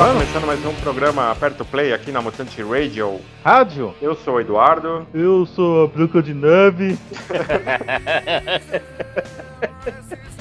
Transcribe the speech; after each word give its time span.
Tá 0.00 0.14
começando 0.14 0.46
mais 0.46 0.64
um 0.64 0.72
programa 0.76 1.30
Aperto 1.30 1.62
Play 1.62 1.92
aqui 1.92 2.10
na 2.10 2.22
Mutante 2.22 2.62
Radio. 2.62 3.20
Rádio? 3.44 3.94
Eu 4.00 4.14
sou 4.14 4.36
o 4.36 4.40
Eduardo. 4.40 5.06
Eu 5.12 5.44
sou 5.44 5.84
a 5.84 5.88
Branca 5.88 6.22
de 6.22 6.32
Neve. 6.32 6.98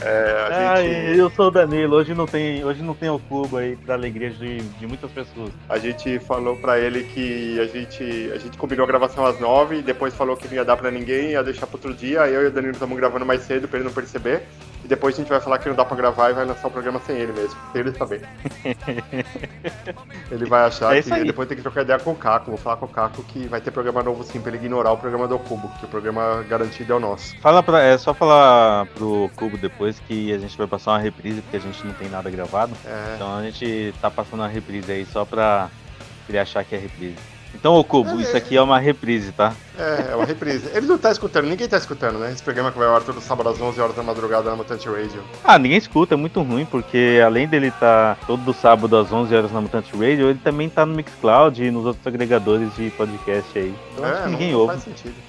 É, 0.02 0.48
a 0.50 0.72
Ah, 0.72 0.82
gente, 0.82 1.18
eu 1.20 1.30
sou 1.30 1.48
o 1.48 1.52
Danilo. 1.52 1.98
Hoje 1.98 2.14
não 2.14 2.26
tem, 2.26 2.64
hoje 2.64 2.82
não 2.82 2.94
tem 2.94 3.10
o 3.10 3.20
cubo 3.20 3.58
aí 3.58 3.76
da 3.76 3.96
alegria 3.96 4.30
de, 4.30 4.60
de 4.62 4.88
muitas 4.88 5.12
pessoas. 5.12 5.50
a 5.68 5.78
gente 5.78 6.20
falou 6.20 6.56
pra 6.56 6.80
ele 6.80 7.04
que 7.04 7.60
a 7.60 7.66
gente, 7.66 8.32
a 8.34 8.38
gente 8.38 8.58
combinou 8.58 8.86
a 8.86 8.88
gravação 8.88 9.26
às 9.26 9.38
nove, 9.42 9.82
depois 9.82 10.14
falou 10.14 10.38
que 10.38 10.48
não 10.48 10.54
ia 10.54 10.64
dar 10.64 10.78
pra 10.78 10.90
ninguém, 10.90 11.32
ia 11.32 11.44
deixar 11.44 11.68
pro 11.68 11.76
outro 11.76 11.94
dia. 11.94 12.26
Eu 12.28 12.44
e 12.44 12.48
o 12.48 12.52
Danilo 12.52 12.72
estamos 12.72 12.96
gravando 12.98 13.26
mais 13.26 13.42
cedo 13.42 13.68
pra 13.68 13.78
ele 13.80 13.88
não 13.90 13.94
perceber. 13.94 14.44
Depois 14.90 15.14
a 15.14 15.18
gente 15.20 15.30
vai 15.30 15.40
falar 15.40 15.60
que 15.60 15.70
não 15.70 15.76
dá 15.76 15.86
pra 15.86 15.96
gravar 15.96 16.32
e 16.32 16.34
vai 16.34 16.44
lançar 16.46 16.68
o 16.68 16.72
programa 16.72 17.00
sem 17.06 17.16
ele 17.16 17.32
mesmo, 17.32 17.56
sem 17.72 17.82
ele 17.82 17.92
saber. 17.96 18.28
ele 20.32 20.46
vai 20.46 20.66
achar 20.66 20.96
É 20.98 21.02
que 21.04 21.14
aí. 21.14 21.24
depois 21.26 21.48
tem 21.48 21.56
que 21.56 21.62
trocar 21.62 21.84
ideia 21.84 22.00
com 22.00 22.10
o 22.12 22.16
Caco. 22.16 22.50
Vou 22.50 22.58
falar 22.58 22.78
com 22.78 22.86
o 22.88 22.90
Caco 22.90 23.22
que 23.24 23.48
vai 23.48 23.62
ter 23.62 23.70
programa 23.70 24.02
novo 24.02 24.24
sim 24.24 24.42
pra 24.42 24.50
ele 24.52 24.58
ignorar 24.58 24.92
o 24.92 24.98
programa 24.98 25.28
do 25.28 25.38
Cubo, 25.38 25.70
que 25.80 25.86
o 25.86 25.88
programa 25.88 26.44
garantido 26.50 26.92
é 26.92 26.96
o 26.96 27.00
nosso. 27.00 27.38
Fala 27.40 27.62
pra, 27.62 27.84
é 27.84 27.98
só 28.00 28.16
falar 28.16 28.88
pro 28.88 29.30
cubo 29.36 29.58
depois 29.60 30.00
que 30.08 30.34
a 30.34 30.40
gente 30.40 30.58
vai 30.58 30.66
passar 30.66 30.94
uma 30.94 31.00
reprise 31.00 31.40
porque 31.44 31.58
a 31.58 31.62
gente 31.62 31.86
não 31.86 31.94
tem 31.94 32.10
nada 32.10 32.28
gravado. 32.32 32.74
É, 32.84 33.14
Então 33.16 33.38
a 33.38 33.44
gente 33.44 33.94
tá 34.02 34.10
passando 34.10 34.40
uma 34.40 34.48
reprise 34.48 34.92
aí 34.92 35.06
só 35.06 35.24
pra 35.24 35.70
ele 36.28 36.40
achar 36.40 36.64
que 36.64 36.74
é 36.74 36.80
reprise. 36.80 37.16
Então, 37.54 37.74
ô 37.76 37.84
Cubo, 37.84 38.20
isso 38.22 38.36
aqui 38.38 38.56
é 38.56 38.62
uma 38.62 38.80
reprise, 38.80 39.32
tá? 39.32 39.54
É, 39.78 40.12
é 40.12 40.16
uma 40.16 40.26
reprise. 40.26 40.70
Ele 40.74 40.88
não 40.88 40.98
tá 40.98 41.12
escutando, 41.12 41.46
ninguém 41.46 41.68
tá 41.68 41.78
escutando, 41.78 42.20
né? 42.20 42.32
Esse 42.32 42.44
programa 42.44 42.72
que 42.72 42.78
vai 42.78 42.88
ao 42.88 42.96
ar 42.96 43.02
todo 43.02 43.20
sábado 43.20 43.50
às 43.50 43.60
11 43.60 43.80
horas 43.82 43.96
da 43.96 44.04
madrugada 44.04 44.50
na 44.50 44.56
Mutante 44.56 44.88
Radio. 44.88 45.22
Ah, 45.44 45.58
ninguém 45.58 45.78
escuta, 45.78 46.14
é 46.14 46.18
muito 46.18 46.42
ruim, 46.42 46.66
porque 46.66 47.22
além 47.26 47.48
dele 47.48 47.72
tá 47.72 48.18
todo 48.26 48.54
sábado 48.54 48.96
às 48.96 49.12
11 49.12 49.36
horas 49.36 49.52
na 49.52 49.62
Mutante 49.62 49.92
Radio, 49.94 50.30
ele 50.30 50.40
também 50.44 50.70
tá 50.70 50.86
no 50.86 50.96
Mixcloud 50.96 51.64
e 51.64 51.72
nos 51.72 51.86
outros 51.86 52.06
agregadores 52.06 52.74
de 52.76 52.90
podcast 52.92 53.58
aí. 53.58 53.74
Então 53.94 54.06
acho 54.06 54.14
é, 54.14 54.18
que 54.18 54.24
não, 54.24 54.32
ninguém 54.32 54.52
não 54.52 54.60
ouve. 54.60 54.74
faz 54.74 54.84
sentido. 54.84 55.29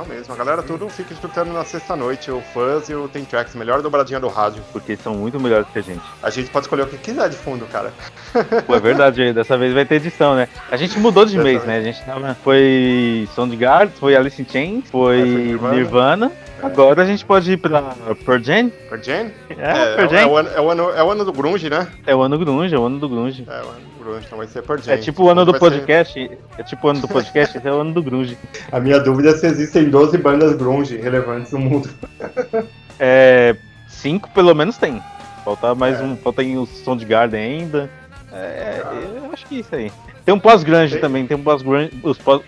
Não 0.00 0.06
mesmo, 0.06 0.32
a 0.32 0.36
galera 0.36 0.62
tudo 0.62 0.88
fica 0.88 1.12
escutando 1.12 1.52
na 1.52 1.62
sexta-noite, 1.62 2.30
o 2.30 2.40
Fuzz 2.54 2.88
e 2.88 2.94
o 2.94 3.06
Tem 3.06 3.22
Tracks, 3.22 3.54
melhor 3.54 3.82
dobradinha 3.82 4.18
do 4.18 4.28
rádio. 4.28 4.62
Porque 4.72 4.96
são 4.96 5.14
muito 5.14 5.38
melhores 5.38 5.66
que 5.68 5.78
a 5.78 5.82
gente. 5.82 6.00
A 6.22 6.30
gente 6.30 6.48
pode 6.48 6.64
escolher 6.64 6.84
o 6.84 6.86
que 6.86 6.96
quiser 6.96 7.28
de 7.28 7.36
fundo, 7.36 7.66
cara. 7.66 7.92
Pô, 8.66 8.74
é 8.74 8.80
verdade, 8.80 9.34
dessa 9.34 9.58
vez 9.58 9.74
vai 9.74 9.84
ter 9.84 9.96
edição, 9.96 10.34
né? 10.34 10.48
A 10.70 10.76
gente 10.78 10.98
mudou 10.98 11.26
de 11.26 11.36
mês, 11.36 11.62
né? 11.64 11.76
A 11.76 11.82
gente 11.82 12.02
tava. 12.02 12.34
Foi 12.42 13.28
Soundgarden, 13.34 13.94
foi 14.00 14.16
Alice 14.16 14.40
in 14.40 14.46
Chains, 14.50 14.90
foi 14.90 15.18
É, 15.18 15.22
foi 15.22 15.36
Nirvana. 15.36 15.74
Nirvana. 15.74 16.32
Agora 16.62 17.02
a 17.02 17.06
gente 17.06 17.24
pode 17.24 17.52
ir 17.52 17.56
pra 17.56 17.82
Pearl 18.24 18.42
Jam. 18.42 18.70
Pearl 18.88 19.02
Jam? 19.02 19.30
É, 19.50 19.96
Pearl 19.96 20.14
é, 20.14 20.18
Jam. 20.20 20.28
o 20.30 20.36
ano, 20.36 20.48
é, 20.54 20.60
o 20.60 20.70
ano, 20.70 20.90
é 20.90 21.02
o 21.02 21.10
ano 21.10 21.24
do 21.24 21.32
grunge, 21.32 21.70
né? 21.70 21.86
É 22.06 22.14
o 22.14 22.20
ano 22.22 22.38
Grunge, 22.38 22.74
é 22.74 22.78
o 22.78 22.84
ano 22.84 22.98
do 22.98 23.08
Grunge. 23.08 23.44
É 23.48 23.50
o 23.62 23.68
ano 23.68 23.80
do 23.98 24.04
grunge, 24.04 24.24
então 24.26 24.38
vai 24.38 24.46
ser 24.46 24.62
Pearl 24.62 24.80
Jam. 24.80 24.94
É 24.94 24.98
tipo 24.98 25.24
o 25.24 25.30
ano 25.30 25.44
do 25.44 25.52
Vai 25.52 25.60
ser- 25.60 25.70
podcast. 25.70 26.30
É 26.58 26.62
tipo 26.62 26.86
o 26.86 26.90
ano 26.90 27.00
do 27.00 27.08
podcast, 27.08 27.56
esse 27.58 27.66
é 27.68 27.72
o 27.72 27.80
ano 27.80 27.92
do 27.92 28.02
Grunge. 28.02 28.36
A 28.72 28.80
minha 28.80 28.98
dúvida 29.00 29.30
é 29.30 29.36
se 29.36 29.46
existem 29.46 29.88
12 29.90 30.16
bandas 30.18 30.54
grunge 30.56 30.96
relevantes 30.96 31.52
no 31.52 31.58
mundo. 31.60 31.88
É. 32.98 33.56
Cinco 33.88 34.28
pelo 34.30 34.54
menos 34.54 34.76
tem. 34.76 35.02
Falta 35.44 35.74
mais 35.74 35.98
É. 36.00 36.02
um. 36.04 36.16
Falta 36.16 36.42
o 36.42 36.66
Soundgarden 36.66 37.40
ainda. 37.40 37.90
É, 38.32 38.82
eu 39.24 39.30
acho 39.32 39.46
que 39.46 39.56
é 39.56 39.60
isso 39.60 39.74
aí. 39.74 39.90
Tem 40.24 40.34
um 40.34 40.38
pós-grunge 40.38 40.92
Tem. 40.92 41.00
também, 41.00 41.26
tem 41.26 41.36
um 41.36 41.42
pós-grunge, 41.42 41.90
os 42.02 42.18
pós- 42.18 42.42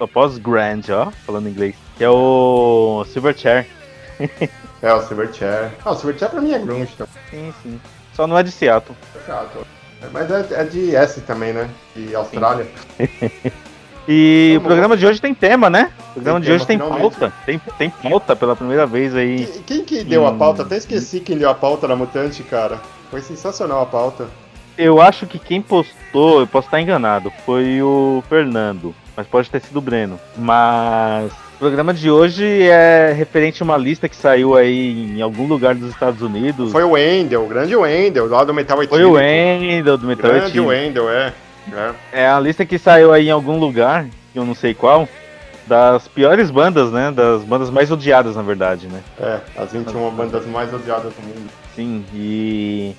ó, 0.91 1.11
falando 1.27 1.49
inglês, 1.49 1.75
que 1.97 2.05
é 2.05 2.09
o 2.11 3.05
Silverchair. 3.09 3.67
É, 4.83 4.93
o 4.93 5.01
Silverchair. 5.03 5.71
Ah, 5.85 5.93
o 5.93 5.95
Silverchair 5.95 6.31
pra 6.31 6.41
mim 6.41 6.53
é 6.53 6.59
grunge, 6.59 6.91
então. 6.95 7.07
Sim, 7.31 7.53
sim. 7.63 7.81
Só 8.15 8.27
não 8.27 8.37
é 8.39 8.43
de 8.43 8.51
Seattle. 8.51 8.97
Chato. 9.27 9.67
Mas 10.13 10.31
é, 10.31 10.47
é 10.61 10.65
de 10.65 10.95
S 10.97 11.21
também, 11.21 11.53
né? 11.53 11.69
De 11.95 12.15
Austrália. 12.15 12.67
E 14.09 14.55
Tá 14.55 14.59
o 14.59 14.65
programa 14.65 14.97
de 14.97 15.07
hoje 15.07 15.21
tem 15.21 15.33
tema, 15.33 15.71
né? 15.71 15.93
O 16.11 16.15
programa 16.15 16.41
Tem 16.41 16.47
de 16.49 16.53
hoje 16.53 16.67
tem 16.67 16.77
finalmente. 16.77 17.01
pauta. 17.03 17.33
Tem, 17.47 17.61
tem 17.79 17.89
pauta 17.89 18.35
pela 18.35 18.57
primeira 18.57 18.85
vez 18.85 19.15
aí. 19.15 19.47
Quem, 19.47 19.63
quem 19.63 19.85
que 19.85 20.03
deu 20.05 20.27
a 20.27 20.31
Hum. 20.33 20.39
pauta? 20.39 20.63
Até 20.63 20.77
esqueci 20.77 21.21
quem 21.21 21.39
deu 21.39 21.49
a 21.49 21.55
pauta 21.55 21.87
na 21.87 21.95
Mutante, 21.95 22.43
cara. 22.43 22.81
Foi 23.13 23.21
sensacional 23.21 23.81
a 23.83 23.87
pauta. 23.87 24.27
Eu 24.77 25.01
acho 25.01 25.25
que 25.27 25.39
quem 25.39 25.63
postou, 25.63 26.41
eu 26.41 26.47
posso 26.49 26.67
estar 26.67 26.81
enganado, 26.81 27.33
foi 27.47 27.81
o 27.81 28.25
Fernando. 28.29 28.93
Mas 29.17 29.27
pode 29.29 29.49
ter 29.49 29.61
sido 29.61 29.77
o 29.77 29.81
Breno. 29.83 30.19
Mas 30.37 31.31
programa 31.63 31.95
de 31.95 32.11
hoje 32.11 32.45
é 32.45 33.13
referente 33.13 33.63
a 33.63 33.65
uma 33.65 33.77
lista 33.77 34.09
que 34.09 34.17
saiu 34.17 34.57
aí 34.57 35.17
em 35.17 35.23
algum 35.23 35.47
lugar 35.47 35.77
dos 35.77 35.91
Estados 35.91 36.21
Unidos. 36.21 36.73
Foi 36.73 36.83
o 36.83 36.91
Wendel, 36.91 37.45
o 37.45 37.47
grande 37.47 37.77
Wendel, 37.77 38.27
lá 38.27 38.43
do 38.43 38.53
Metal 38.53 38.77
Foi 38.77 38.87
Etílico. 38.87 39.11
o 39.11 39.13
Wendel 39.13 39.97
do 39.97 40.05
Metal 40.05 40.29
Grande 40.29 40.47
Etílico. 40.47 40.69
Wendel, 40.69 41.09
é. 41.09 41.33
é. 41.73 41.95
É 42.13 42.27
a 42.27 42.41
lista 42.41 42.67
que 42.67 42.77
saiu 42.81 43.13
aí 43.13 43.29
em 43.29 43.31
algum 43.31 43.61
lugar, 43.61 44.07
que 44.33 44.41
eu 44.41 44.45
não 44.45 44.57
sei 44.57 44.75
qual, 44.75 45.09
das 45.65 46.09
piores 46.09 46.51
bandas, 46.51 46.91
né? 46.91 47.13
Das 47.13 47.45
bandas 47.45 47.71
mais 47.71 47.93
odiadas, 47.93 48.35
na 48.35 48.43
verdade, 48.43 48.89
né? 48.89 49.01
É, 49.21 49.39
as 49.57 49.71
21 49.71 50.11
bandas 50.11 50.45
mais 50.47 50.75
odiadas 50.75 51.13
do 51.15 51.23
mundo. 51.23 51.49
Sim, 51.77 52.05
e. 52.13 52.93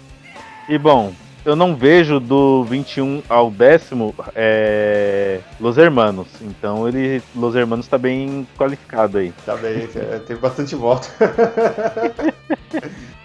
E 0.69 0.77
bom, 0.77 1.11
eu 1.45 1.55
não 1.55 1.75
vejo 1.75 2.19
do 2.19 2.63
21 2.63 3.23
ao 3.27 3.51
décimo 3.51 4.15
é, 4.35 5.39
Los 5.59 5.77
Hermanos. 5.77 6.27
Então 6.41 6.87
ele. 6.87 7.21
Los 7.35 7.55
Hermanos 7.55 7.87
tá 7.87 7.97
bem 7.97 8.47
qualificado 8.57 9.17
aí. 9.17 9.33
Tá 9.45 9.55
bem, 9.55 9.87
é, 9.95 10.19
teve 10.19 10.39
bastante 10.39 10.75
voto. 10.75 11.09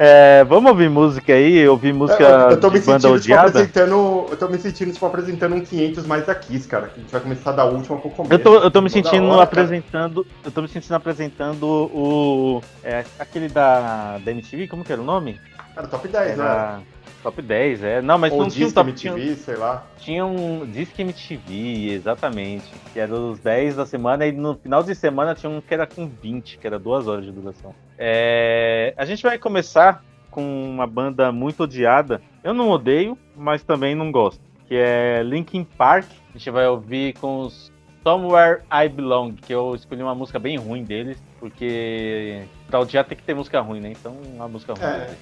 É, 0.00 0.44
vamos 0.44 0.70
ouvir 0.70 0.88
música 0.88 1.32
aí, 1.32 1.66
ouvir 1.68 1.92
música 1.92 2.22
eu, 2.22 2.50
eu 2.50 2.60
tô 2.60 2.70
me 2.70 2.78
banda 2.78 3.00
sentindo 3.00 3.00
tipo, 3.00 3.14
odiada. 3.14 3.48
apresentando. 3.48 4.26
Eu 4.30 4.36
tô 4.36 4.48
me 4.48 4.58
sentindo 4.58 4.92
tipo, 4.92 5.04
apresentando 5.04 5.56
um 5.56 5.60
500 5.60 6.06
mais 6.06 6.24
Kiss, 6.40 6.68
cara. 6.68 6.92
A 6.94 7.00
gente 7.00 7.10
vai 7.10 7.20
começar 7.20 7.50
da 7.50 7.64
última 7.64 7.98
pro 7.98 8.08
começo. 8.10 8.32
Eu 8.32 8.38
tô, 8.38 8.54
eu 8.58 8.70
tô 8.70 8.80
me 8.80 8.88
sentindo 8.88 9.24
hora, 9.26 9.44
cara. 9.46 9.62
apresentando. 9.62 10.24
Eu 10.44 10.52
tô 10.52 10.62
me 10.62 10.68
sentindo 10.68 10.94
apresentando 10.94 11.64
o. 11.66 12.62
É, 12.84 13.04
aquele 13.18 13.48
da, 13.48 14.18
da 14.18 14.30
MTV, 14.30 14.68
como 14.68 14.84
que 14.84 14.92
era 14.92 15.02
o 15.02 15.04
nome? 15.04 15.40
Cara, 15.74 15.88
top 15.88 16.06
10, 16.06 16.38
né? 16.38 16.80
Top 17.22 17.42
10, 17.42 17.82
é. 17.82 18.00
Não, 18.02 18.16
mas 18.16 18.32
Ou 18.32 18.40
não 18.40 18.48
tinha 18.48 18.66
um 18.66 18.68
Disque 18.68 18.74
top 18.74 18.90
MTV, 18.90 19.34
sei 19.36 19.56
lá. 19.56 19.84
Tinha 19.98 20.24
um 20.24 20.64
Disque 20.66 21.02
MTV, 21.02 21.92
exatamente. 21.92 22.72
Que 22.92 23.00
era 23.00 23.12
os 23.12 23.38
10 23.40 23.76
da 23.76 23.86
semana, 23.86 24.26
e 24.26 24.32
no 24.32 24.54
final 24.56 24.82
de 24.82 24.94
semana 24.94 25.34
tinha 25.34 25.50
um 25.50 25.60
que 25.60 25.74
era 25.74 25.86
com 25.86 26.06
20, 26.06 26.58
que 26.58 26.66
era 26.66 26.78
duas 26.78 27.08
horas 27.08 27.24
de 27.24 27.32
duração. 27.32 27.74
É, 27.98 28.94
A 28.96 29.04
gente 29.04 29.22
vai 29.22 29.38
começar 29.38 30.04
com 30.30 30.70
uma 30.70 30.86
banda 30.86 31.32
muito 31.32 31.64
odiada. 31.64 32.22
Eu 32.44 32.54
não 32.54 32.70
odeio, 32.70 33.18
mas 33.36 33.62
também 33.62 33.94
não 33.94 34.12
gosto. 34.12 34.40
Que 34.66 34.76
é 34.76 35.22
Linkin 35.24 35.64
Park. 35.64 36.06
A 36.34 36.38
gente 36.38 36.50
vai 36.50 36.68
ouvir 36.68 37.14
com 37.14 37.40
os 37.40 37.72
Somewhere 38.04 38.62
I 38.72 38.88
Belong, 38.88 39.32
que 39.34 39.52
eu 39.52 39.74
escolhi 39.74 40.02
uma 40.02 40.14
música 40.14 40.38
bem 40.38 40.56
ruim 40.56 40.84
deles, 40.84 41.20
porque 41.40 42.42
pra 42.68 42.80
odiar 42.80 43.04
tem 43.04 43.16
que 43.16 43.24
ter 43.24 43.34
música 43.34 43.60
ruim, 43.60 43.80
né? 43.80 43.90
Então, 43.90 44.16
uma 44.34 44.46
música 44.46 44.72
ruim. 44.72 44.82
É, 44.82 45.14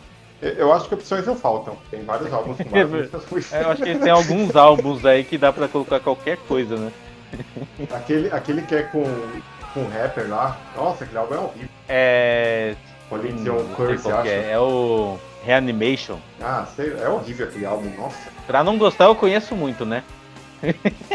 eu- 0.43 0.73
acho 0.73 0.89
que 0.89 0.95
opções 0.95 1.27
não 1.27 1.37
faltam. 1.37 1.77
Tem 1.91 2.05
vários 2.05 2.33
álbuns 2.33 2.57
com 2.59 2.65
várias. 2.71 3.53
É, 3.53 3.63
eu 3.63 3.71
acho 3.71 3.83
que 3.83 3.95
tem 3.99 4.11
alguns 4.11 4.55
álbuns 4.57 5.05
aí 5.05 5.25
que 5.25 5.37
dá 5.39 5.53
pra 5.53 5.69
colocar 5.69 6.01
qualquer 6.01 6.37
coisa, 6.49 6.77
né? 6.77 6.93
Aquele, 7.95 8.31
aquele 8.33 8.63
que 8.63 8.75
é 8.75 8.83
com, 8.85 9.03
com 9.75 9.81
o 9.81 9.89
rapper 9.89 10.29
lá. 10.29 10.57
Nossa, 10.77 11.05
aquele 11.05 11.19
álbum 11.19 11.35
é 11.35 11.39
horrível. 11.39 11.69
É. 11.89 12.75
Coliseum 13.09 13.57
Hum, 13.59 13.75
Curse, 13.75 14.03
que 14.05 14.11
acho. 14.13 14.29
é. 14.29 14.51
É 14.53 14.59
o 14.59 15.19
Reanimation. 15.45 16.19
Ah, 16.41 16.67
sei, 16.75 16.93
é 17.01 17.09
horrível 17.09 17.47
aquele 17.47 17.65
álbum, 17.67 17.91
nossa. 17.97 18.17
Pra 18.47 18.65
não 18.65 18.77
gostar, 18.79 19.05
eu 19.05 19.15
conheço 19.15 19.55
muito, 19.55 19.85
né? 19.85 20.03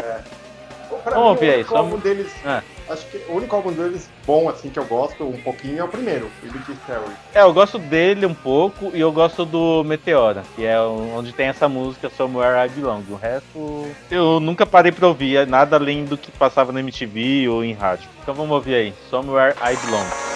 Pra 1.04 1.14
Vamos 1.14 1.32
mim, 1.40 1.46
ver 1.46 1.54
aí, 1.56 1.64
só- 1.64 1.78
álbum 1.78 1.98
deles. 1.98 2.30
Ah. 2.44 2.62
Acho 2.88 3.06
que 3.06 3.18
o 3.28 3.36
único 3.36 3.54
álbum 3.54 3.72
deles 3.72 4.08
bom, 4.26 4.48
assim, 4.48 4.68
que 4.68 4.78
eu 4.78 4.84
gosto 4.84 5.24
um 5.24 5.40
pouquinho 5.42 5.80
é 5.80 5.84
o 5.84 5.88
primeiro, 5.88 6.30
o 6.42 6.46
Liberty 6.46 6.74
Theory. 6.86 7.12
É, 7.34 7.42
eu 7.42 7.52
gosto 7.52 7.78
dele 7.78 8.26
um 8.26 8.34
pouco 8.34 8.90
e 8.94 9.00
eu 9.00 9.12
gosto 9.12 9.44
do 9.44 9.82
Meteora, 9.84 10.42
que 10.54 10.64
é 10.64 10.78
onde 10.80 11.32
tem 11.32 11.46
essa 11.46 11.68
música 11.68 12.10
Somewhere 12.10 12.66
I 12.66 12.68
Belong. 12.68 13.04
O 13.10 13.16
resto 13.16 13.86
eu 14.10 14.40
nunca 14.40 14.66
parei 14.66 14.92
pra 14.92 15.08
ouvir, 15.08 15.36
é 15.36 15.46
nada 15.46 15.76
além 15.76 16.04
do 16.04 16.18
que 16.18 16.30
passava 16.32 16.72
na 16.72 16.80
MTV 16.80 17.48
ou 17.48 17.64
em 17.64 17.72
rádio. 17.72 18.08
Então 18.22 18.34
vamos 18.34 18.52
ouvir 18.52 18.74
aí, 18.74 18.94
Somewhere 19.08 19.54
I 19.60 19.76
Belong. 19.76 20.31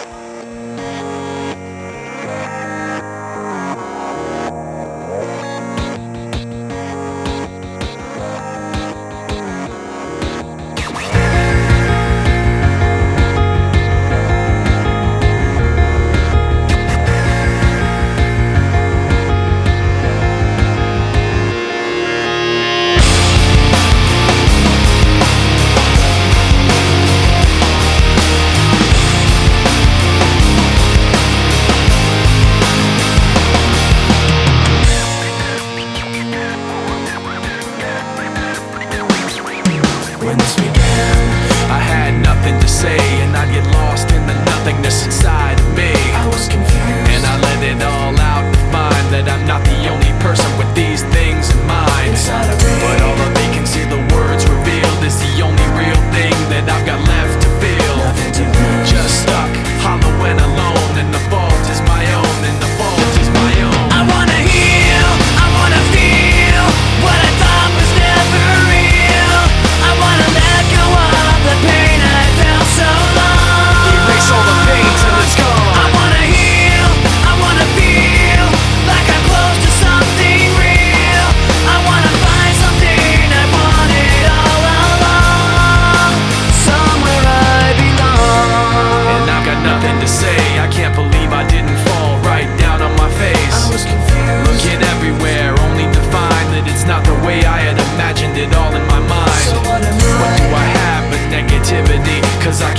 person 50.27 50.59
with 50.59 50.76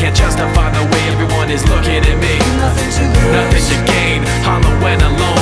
can't 0.07 0.15
justify 0.15 0.71
the 0.71 0.83
way 0.95 1.01
everyone 1.12 1.51
is 1.51 1.68
looking 1.68 2.00
at 2.00 2.18
me. 2.19 2.39
Nothing 2.56 2.92
to, 2.95 3.31
Nothing 3.31 3.63
to 3.69 3.92
gain, 3.92 4.24
hollow 4.44 4.88
and 4.88 5.01
alone. 5.01 5.37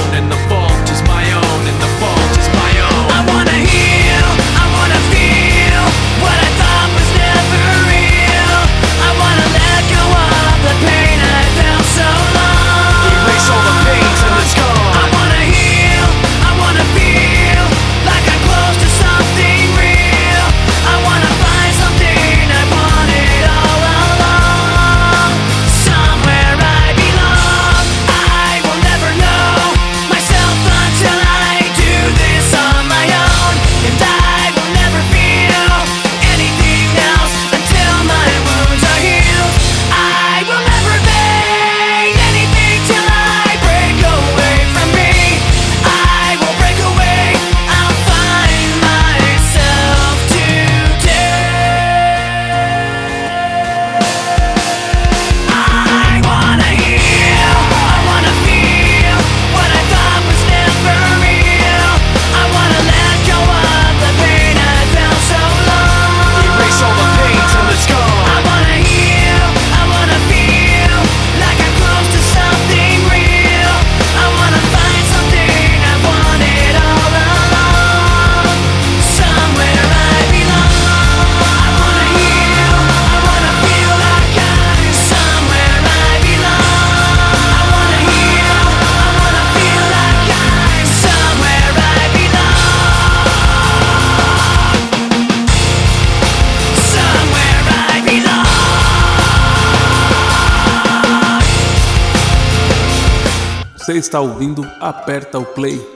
está 104.05 104.21
ouvindo, 104.21 104.63
aperta 104.79 105.39
o 105.39 105.45
play. 105.45 105.94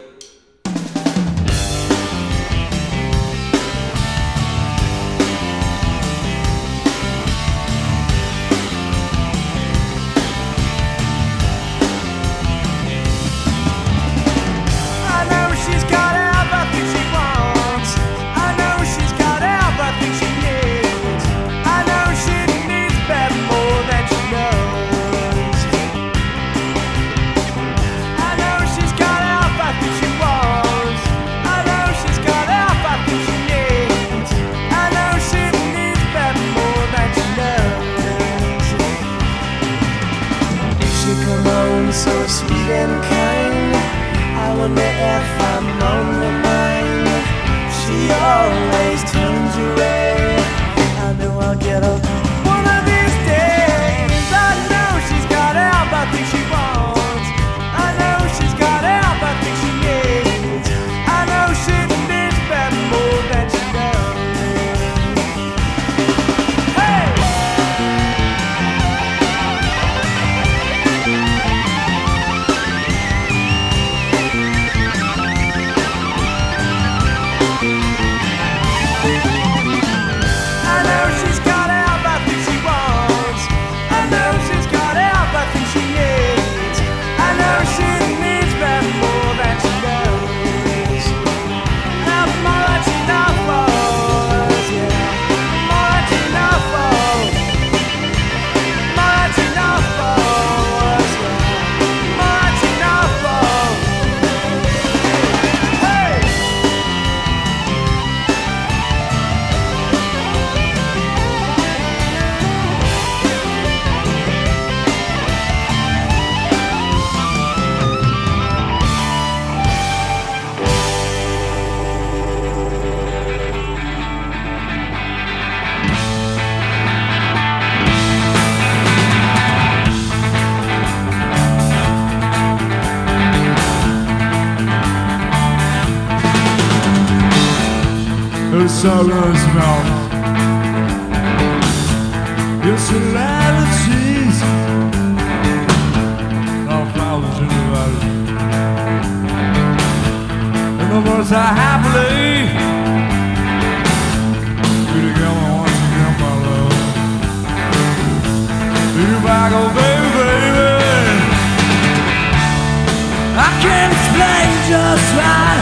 explain 164.10 164.50
just 164.68 165.16
why 165.16 165.54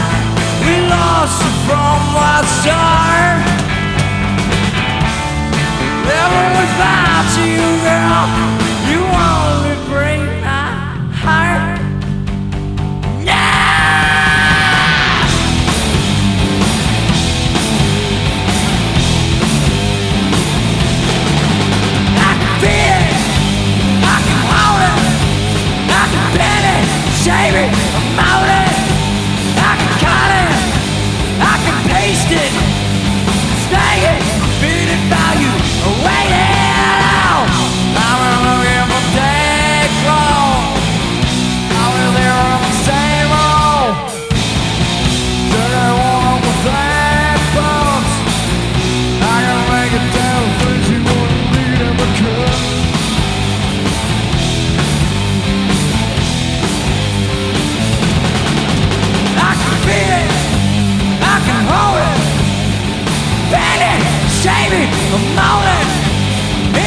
we 0.64 0.74
lost 0.88 1.42
you 1.42 1.52
from 1.66 2.00
our 2.16 2.44
star. 2.44 3.40
Never 6.08 6.44
without 6.58 7.28
you, 7.44 7.60
girl, 7.84 8.26
you 8.90 9.00
won't. 9.12 9.57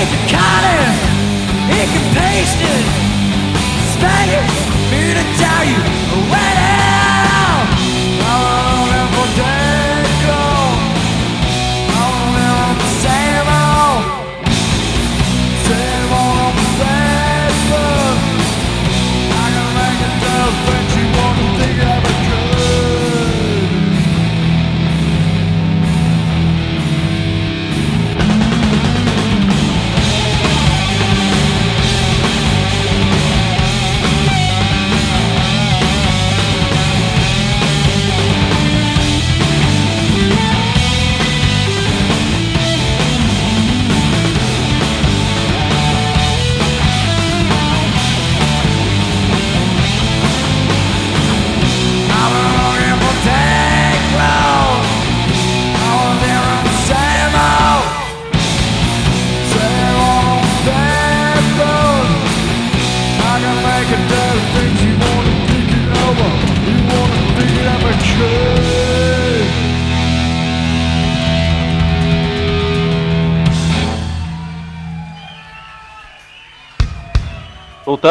made 0.01 0.09
to 0.09 0.33
cut 0.33 0.63
it, 0.65 0.87
ink 1.77 1.91
and 1.99 2.17
paste 2.17 2.57
it, 2.57 2.85
spank 3.93 4.31
it, 4.31 4.47
me 4.89 5.13
to 5.13 5.23
tell 5.37 5.63
you 5.63 5.77
away. 6.25 6.50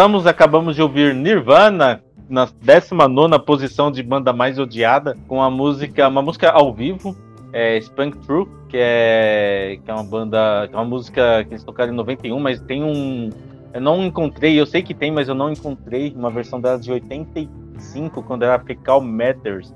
Voltamos, 0.00 0.26
acabamos 0.26 0.76
de 0.76 0.80
ouvir 0.80 1.14
Nirvana 1.14 2.02
na 2.26 2.48
19 2.62 3.38
posição 3.44 3.92
de 3.92 4.02
banda 4.02 4.32
mais 4.32 4.58
odiada, 4.58 5.14
com 5.28 5.42
a 5.42 5.50
música, 5.50 6.08
uma 6.08 6.22
música 6.22 6.48
ao 6.50 6.72
vivo, 6.72 7.14
é 7.52 7.76
Spunk 7.76 8.16
True, 8.20 8.48
que 8.70 8.78
é, 8.80 9.78
que 9.84 9.90
é 9.90 9.92
uma 9.92 10.02
banda, 10.02 10.66
que 10.68 10.74
é 10.74 10.78
uma 10.78 10.86
música 10.86 11.44
que 11.44 11.52
eles 11.52 11.62
tocaram 11.62 11.92
em 11.92 11.96
91, 11.96 12.40
mas 12.40 12.58
tem 12.62 12.82
um. 12.82 13.28
Eu 13.74 13.80
não 13.82 14.02
encontrei, 14.02 14.58
eu 14.58 14.64
sei 14.64 14.82
que 14.82 14.94
tem, 14.94 15.12
mas 15.12 15.28
eu 15.28 15.34
não 15.34 15.52
encontrei 15.52 16.14
uma 16.16 16.30
versão 16.30 16.58
dela 16.58 16.78
de 16.78 16.90
85, 16.90 18.22
quando 18.22 18.42
era 18.44 18.58
Fecal 18.58 19.02
Matters, 19.02 19.70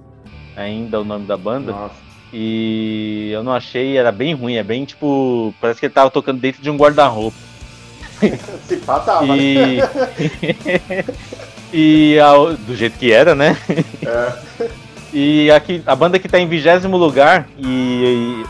ainda 0.56 1.02
o 1.02 1.04
nome 1.04 1.26
da 1.26 1.36
banda. 1.36 1.72
Nossa. 1.72 1.96
E 2.32 3.28
eu 3.30 3.42
não 3.42 3.52
achei, 3.52 3.98
era 3.98 4.10
bem 4.10 4.32
ruim, 4.32 4.54
é 4.54 4.62
bem 4.62 4.86
tipo. 4.86 5.52
Parece 5.60 5.80
que 5.80 5.84
ele 5.84 5.92
tava 5.92 6.10
tocando 6.10 6.40
dentro 6.40 6.62
de 6.62 6.70
um 6.70 6.78
guarda-roupa. 6.78 7.36
Se 8.66 8.76
pá, 8.76 9.00
tava, 9.00 9.26
né? 9.26 9.36
E. 9.36 9.78
e 12.16 12.20
a- 12.20 12.56
do 12.66 12.74
jeito 12.76 12.98
que 12.98 13.12
era, 13.12 13.34
né? 13.34 13.56
É. 14.06 14.74
E 15.16 15.48
aqui, 15.52 15.80
a 15.86 15.94
banda 15.94 16.18
que 16.18 16.28
tá 16.28 16.40
em 16.40 16.48
vigésimo 16.48 16.96
lugar, 16.96 17.46
e, 17.56 18.42
e 18.42 18.44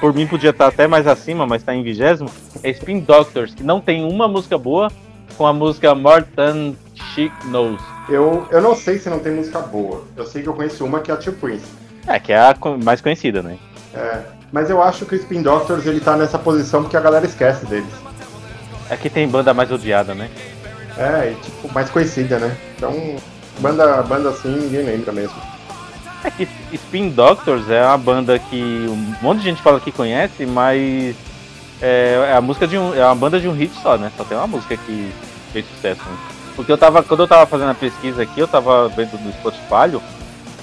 por, 0.00 0.14
mim 0.14 0.24
podia 0.24 0.50
estar 0.50 0.68
até 0.68 0.86
mais 0.86 1.04
acima, 1.04 1.48
mas 1.48 1.64
tá 1.64 1.74
em 1.74 1.82
vigésimo, 1.82 2.30
é 2.62 2.70
Spin 2.70 3.00
Doctors, 3.00 3.56
que 3.56 3.64
não 3.64 3.80
tem 3.80 4.04
uma 4.04 4.28
música 4.28 4.56
boa, 4.56 4.88
com 5.36 5.44
a 5.44 5.52
música 5.52 5.96
More 5.96 6.24
Than 6.36 6.74
She 6.94 7.32
Knows. 7.46 7.82
Eu, 8.08 8.46
eu 8.52 8.62
não 8.62 8.76
sei 8.76 9.00
se 9.00 9.10
não 9.10 9.18
tem 9.18 9.32
música 9.32 9.58
boa. 9.58 10.04
Eu 10.16 10.24
sei 10.26 10.42
que 10.42 10.48
eu 10.48 10.54
conheço 10.54 10.84
uma 10.84 11.00
que 11.00 11.10
é 11.10 11.14
a 11.14 11.16
Tio 11.16 11.32
Prince. 11.32 11.66
É, 12.06 12.20
que 12.20 12.32
é 12.32 12.38
a 12.38 12.54
mais 12.84 13.00
conhecida, 13.00 13.42
né? 13.42 13.58
É. 13.92 14.20
Mas 14.52 14.70
eu 14.70 14.80
acho 14.80 15.04
que 15.06 15.16
o 15.16 15.18
Spin 15.18 15.42
Doctors 15.42 15.84
ele 15.86 15.98
tá 15.98 16.16
nessa 16.16 16.38
posição 16.38 16.82
porque 16.82 16.96
a 16.96 17.00
galera 17.00 17.26
esquece 17.26 17.66
deles. 17.66 17.92
Aqui 18.90 19.10
tem 19.10 19.28
banda 19.28 19.52
mais 19.52 19.70
odiada, 19.70 20.14
né? 20.14 20.30
É, 20.96 21.32
e 21.32 21.34
tipo, 21.34 21.72
mais 21.72 21.90
conhecida, 21.90 22.38
né? 22.38 22.56
Então, 22.76 23.16
banda, 23.58 24.02
banda 24.02 24.30
assim, 24.30 24.48
ninguém 24.48 24.84
lembra 24.84 25.12
mesmo. 25.12 25.36
É 26.24 26.30
que 26.30 26.48
Spin 26.72 27.10
Doctors 27.10 27.68
é 27.70 27.84
uma 27.84 27.98
banda 27.98 28.38
que 28.38 28.86
um 28.88 29.14
monte 29.20 29.38
de 29.38 29.44
gente 29.44 29.62
fala 29.62 29.78
que 29.78 29.92
conhece, 29.92 30.46
mas 30.46 31.14
é, 31.80 32.30
é 32.30 32.32
a 32.32 32.40
música 32.40 32.66
de 32.66 32.78
um, 32.78 32.94
é 32.94 33.04
uma 33.04 33.14
banda 33.14 33.38
de 33.38 33.48
um 33.48 33.52
hit 33.52 33.72
só, 33.82 33.96
né? 33.98 34.10
Só 34.16 34.24
tem 34.24 34.36
uma 34.36 34.46
música 34.46 34.76
que 34.76 35.12
fez 35.52 35.66
sucesso. 35.74 36.00
Né? 36.02 36.16
Porque 36.54 36.72
eu 36.72 36.78
tava, 36.78 37.02
quando 37.02 37.20
eu 37.20 37.28
tava 37.28 37.46
fazendo 37.46 37.70
a 37.70 37.74
pesquisa 37.74 38.22
aqui, 38.22 38.40
eu 38.40 38.48
tava 38.48 38.88
vendo 38.88 39.18
no 39.18 39.32
Spotify, 39.32 40.00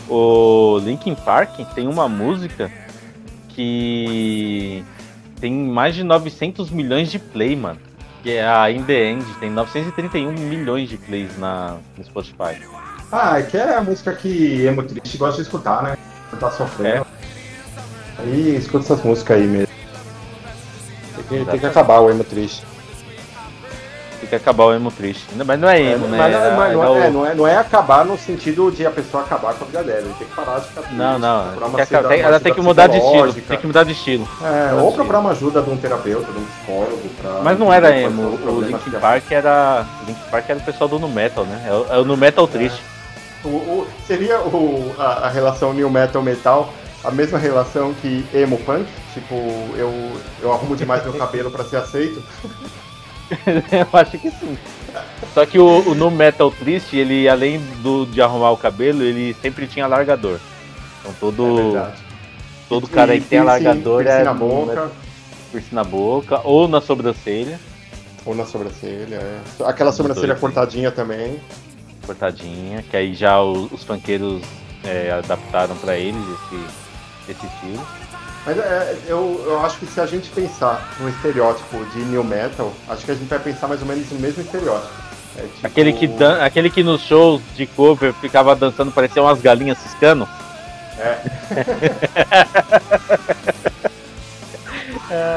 o 0.10 0.80
Linkin 0.80 1.16
Park 1.16 1.60
tem 1.76 1.88
uma 1.88 2.10
música 2.10 2.72
que 3.50 4.84
tem 5.40 5.54
mais 5.54 5.94
de 5.94 6.04
900 6.04 6.72
milhões 6.72 7.12
de 7.12 7.20
play, 7.20 7.56
mano. 7.56 7.80
Que 8.24 8.38
é 8.38 8.48
a 8.48 8.72
In 8.72 8.84
The 8.84 9.12
End, 9.12 9.26
tem 9.42 9.50
931 9.50 10.32
milhões 10.32 10.88
de 10.88 10.98
plays 10.98 11.38
na, 11.38 11.78
no 11.98 12.04
Spotify. 12.06 12.66
Ah, 13.12 13.40
é 13.40 13.44
que 13.44 13.58
é 13.58 13.76
a 13.76 13.82
música 13.82 14.14
que 14.14 14.66
emo 14.66 14.82
triste 14.82 15.18
gosta 15.18 15.36
de 15.36 15.42
escutar, 15.44 15.84
né? 15.84 15.98
Quando 16.30 16.40
tá 16.40 16.50
sofrendo. 16.50 17.06
Aí 18.18 18.56
escuta 18.56 18.86
essas 18.86 19.04
músicas 19.04 19.38
aí 19.38 19.46
mesmo. 19.46 19.74
Tem 21.30 21.44
que, 21.44 21.52
tem 21.52 21.60
que 21.60 21.66
acabar 21.66 22.00
o 22.00 22.10
emo 22.10 22.24
triste. 22.24 22.66
Que 24.34 24.42
acabar 24.42 24.66
o 24.66 24.74
emo 24.74 24.92
triste. 24.92 25.26
Mas 25.46 25.60
não 25.60 25.70
é 25.70 25.80
emo, 25.80 26.08
né? 26.08 26.18
Mas, 26.18 26.34
não- 26.34 26.58
mas 26.58 26.72
É 26.72 26.76
não, 26.76 26.82
da 26.82 26.88
é, 27.06 27.10
o- 27.10 27.14
não, 27.14 27.26
é, 27.26 27.36
não 27.36 27.48
é 27.48 27.56
acabar 27.58 28.04
no 28.04 28.18
sentido 28.18 28.72
de 28.72 28.84
a 28.86 28.90
pessoa 28.90 29.22
acabar 29.24 29.54
com 29.54 29.64
a 29.64 29.68
vida 29.68 29.84
dela. 29.84 30.08
Tem 30.18 30.28
que 30.28 30.34
parar 30.36 30.60
de 30.60 30.68
ficar 30.70 30.82
triste, 30.82 30.98
Não, 30.98 31.20
não. 31.20 31.52
Tem 31.76 31.86
que- 31.86 32.08
tem- 32.08 32.22
ela 32.22 32.40
tem 32.40 32.54
que 32.54 32.62
mudar 32.62 32.88
de 32.88 32.98
estilo. 32.98 33.34
Tem 33.34 33.58
que 33.60 33.68
mudar 33.68 33.84
de 33.84 33.92
estilo. 33.92 34.28
É, 34.42 34.74
ou 34.82 34.92
procurar 34.92 35.20
uma 35.20 35.32
ajuda 35.32 35.62
de 35.62 35.70
um 35.70 35.78
terapeuta, 35.78 36.32
de 36.32 36.38
um 36.40 36.46
psicólogo. 36.46 37.10
Pra 37.22 37.32
Mas 37.44 37.60
não 37.60 37.72
era 37.72 37.96
emo. 37.96 38.24
O 38.44 38.62
Linkin 38.62 38.90
que- 38.92 38.98
Park 38.98 39.32
era. 39.32 39.86
O 40.02 40.06
Linkin 40.08 40.30
Park 40.32 40.50
era 40.50 40.60
o 40.60 40.64
pessoal 40.64 40.88
do 40.88 40.98
Nu 40.98 41.08
Metal, 41.10 41.46
né? 41.46 41.64
É 41.68 41.72
o, 41.74 41.86
é 41.92 42.00
o 42.00 42.04
Nu 42.06 42.18
Metal 42.18 42.48
triste. 42.48 42.82
O, 43.44 43.50
o- 43.50 43.88
seria 44.08 44.40
o, 44.40 44.96
a, 44.98 45.28
a 45.28 45.30
relação 45.30 45.74
new 45.74 45.90
metal 45.90 46.22
metal 46.24 46.74
a 47.04 47.12
mesma 47.12 47.38
relação 47.38 47.94
que 48.02 48.26
emo 48.34 48.58
punk? 48.60 48.88
Tipo, 49.14 49.36
eu, 49.78 49.94
eu 50.42 50.54
arrumo 50.54 50.76
demais 50.76 51.04
meu 51.04 51.14
cabelo 51.14 51.52
pra 51.52 51.64
ser 51.66 51.76
aceito? 51.76 52.24
Eu 53.72 54.00
acho 54.00 54.18
que 54.18 54.30
sim. 54.32 54.58
Só 55.34 55.46
que 55.46 55.58
o, 55.58 55.90
o 55.90 55.96
Nu 55.96 56.12
Metal 56.12 56.52
triste, 56.52 56.98
ele 56.98 57.28
além 57.28 57.60
do, 57.82 58.06
de 58.06 58.22
arrumar 58.22 58.52
o 58.52 58.58
cabelo, 58.58 59.02
ele 59.04 59.36
sempre 59.42 59.66
tinha 59.68 59.88
largador. 59.88 60.40
Então 61.00 61.12
É 61.12 61.16
todo, 61.20 61.56
verdade. 61.56 61.98
todo 62.70 62.88
cara 62.88 63.14
aí 63.14 63.20
que 63.22 63.28
tem 63.28 63.42
piercing- 63.42 63.64
largador 63.66 64.04
piercing 64.04 64.22
é 64.22 64.24
na 64.24 64.34
boca 64.34 64.92
piercing 65.52 65.76
na 65.76 65.84
boca 65.84 66.42
ou 66.44 66.68
na 66.68 66.82
sobrancelha, 66.82 67.60
ou 68.26 68.34
na 68.36 68.46
sobrancelha. 68.46 69.16
É. 69.16 69.40
Aquela 69.66 69.92
sobrancelha 69.92 70.28
dois, 70.28 70.38
sim. 70.40 70.42
cortadinha 70.42 70.92
também. 70.92 71.40
cortadinha, 72.06 72.84
que 72.90 72.96
aí 72.98 73.14
já 73.14 73.42
o- 73.42 73.70
os 73.72 73.84
funkeiros 73.84 74.42
é, 74.84 75.12
adaptaram 75.12 75.76
pra 75.78 75.96
eles 75.98 76.22
esse, 76.22 77.32
esse 77.32 77.46
estilo. 77.46 77.86
Mas 78.46 78.58
é, 78.58 78.98
eu, 79.08 79.42
eu 79.48 79.66
acho 79.66 79.78
que 79.78 79.86
se 79.86 80.00
a 80.02 80.06
gente 80.06 80.30
pensar 80.30 80.90
no 81.00 81.08
estereótipo 81.10 81.78
de 81.94 82.00
new 82.00 82.24
metal, 82.24 82.74
acho 82.90 83.06
que 83.06 83.12
a 83.12 83.16
gente 83.16 83.28
vai 83.30 83.40
pensar 83.40 83.68
mais 83.68 83.82
ou 83.82 83.88
menos 83.88 84.10
no 84.12 84.20
mesmo 84.20 84.42
estereótipo. 84.44 84.92
É, 85.38 85.42
tipo- 85.44 85.68
Aquele 85.68 85.94
que, 85.94 86.08
dan- 86.08 86.44
aquele 86.44 86.70
que 86.70 86.84
nos 86.84 87.02
shows 87.02 87.42
de 87.56 87.66
cover 87.66 88.14
ficava 88.14 88.56
dançando, 88.56 88.92
parecia 88.92 89.22
umas 89.22 89.42
galinhas 89.42 89.78
ciscando. 89.78 90.28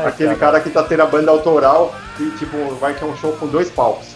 Aquele 0.06 0.34
cara 0.36 0.60
que 0.60 0.70
tá 0.70 0.82
tendo 0.82 1.02
a 1.02 1.06
banda 1.06 1.30
autoral 1.30 1.94
e 2.18 2.30
tipo, 2.38 2.74
vai 2.76 2.94
ter 2.94 3.04
um 3.04 3.16
show 3.16 3.32
com 3.32 3.46
dois 3.46 3.70
palcos. 3.70 4.08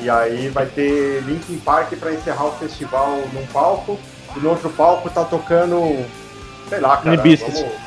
E 0.00 0.08
aí 0.10 0.48
vai 0.48 0.66
ter 0.66 1.22
Linkin 1.22 1.58
Park 1.58 1.92
pra 1.98 2.12
encerrar 2.12 2.44
o 2.46 2.52
festival 2.52 3.18
num 3.32 3.46
palco, 3.46 3.98
e 4.36 4.40
no 4.40 4.50
outro 4.50 4.68
palco 4.70 5.08
tá 5.10 5.24
tocando. 5.24 6.04
Sei 6.68 6.80
lá, 6.80 6.96
cara. 6.98 7.16
Vamos- 7.62 7.85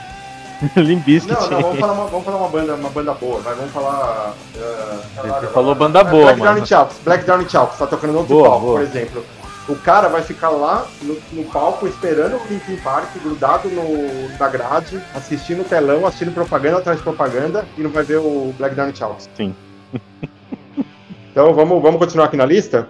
Limbiscuit. 0.75 1.34
Não, 1.34 1.50
não, 1.50 1.62
vamos 1.62 1.80
falar, 1.80 1.94
uma, 1.94 2.06
vamos 2.08 2.25
falar 2.25 2.38
uma 2.38 2.50
banda, 2.50 2.75
uma 2.75 2.89
banda 2.89 3.13
boa, 3.13 3.39
vai, 3.42 3.56
vamos 3.56 3.72
falar. 3.72 4.34
Uh, 4.56 5.39
Você 5.42 5.48
falou 5.48 5.75
banda 5.75 6.04
boa, 6.04 6.34
Black 6.34 6.39
mano. 6.39 6.66
Chalks, 6.66 6.98
Black 7.04 7.25
Downing 7.25 7.50
Chalks, 7.50 7.78
tá 7.78 7.88
tocando 7.88 8.13
no 8.13 8.20
outro 8.20 8.36
Boa, 8.36 8.50
palco, 8.50 8.66
boa. 8.66 8.80
por 8.80 8.84
exemplo. 8.84 9.24
O 9.70 9.75
cara 9.75 10.08
vai 10.10 10.24
ficar 10.24 10.50
lá 10.50 10.88
no, 11.01 11.16
no 11.32 11.44
palco 11.46 11.88
esperando 11.88 12.38
o 12.38 12.48
Linkin 12.50 12.78
Park, 12.78 13.16
grudado 13.24 13.70
no, 13.70 14.38
na 14.38 14.48
grade, 14.48 15.00
assistindo 15.13 15.62
o 15.62 15.63
telão, 15.63 16.06
assistindo 16.06 16.34
propaganda 16.34 16.80
atrás 16.80 16.98
de 16.98 17.04
propaganda 17.04 17.66
e 17.78 17.82
não 17.82 17.92
vai 17.92 18.04
ver 18.04 18.18
o 18.18 18.54
Black 18.58 18.75
Downing 18.75 18.96
Chalks. 18.96 19.30
Sim. 19.36 19.56
Então 21.32 21.54
vamos, 21.54 21.82
vamos 21.82 22.00
continuar 22.00 22.25
aqui 22.25 22.36
na 22.36 22.46
lista. 22.46 22.89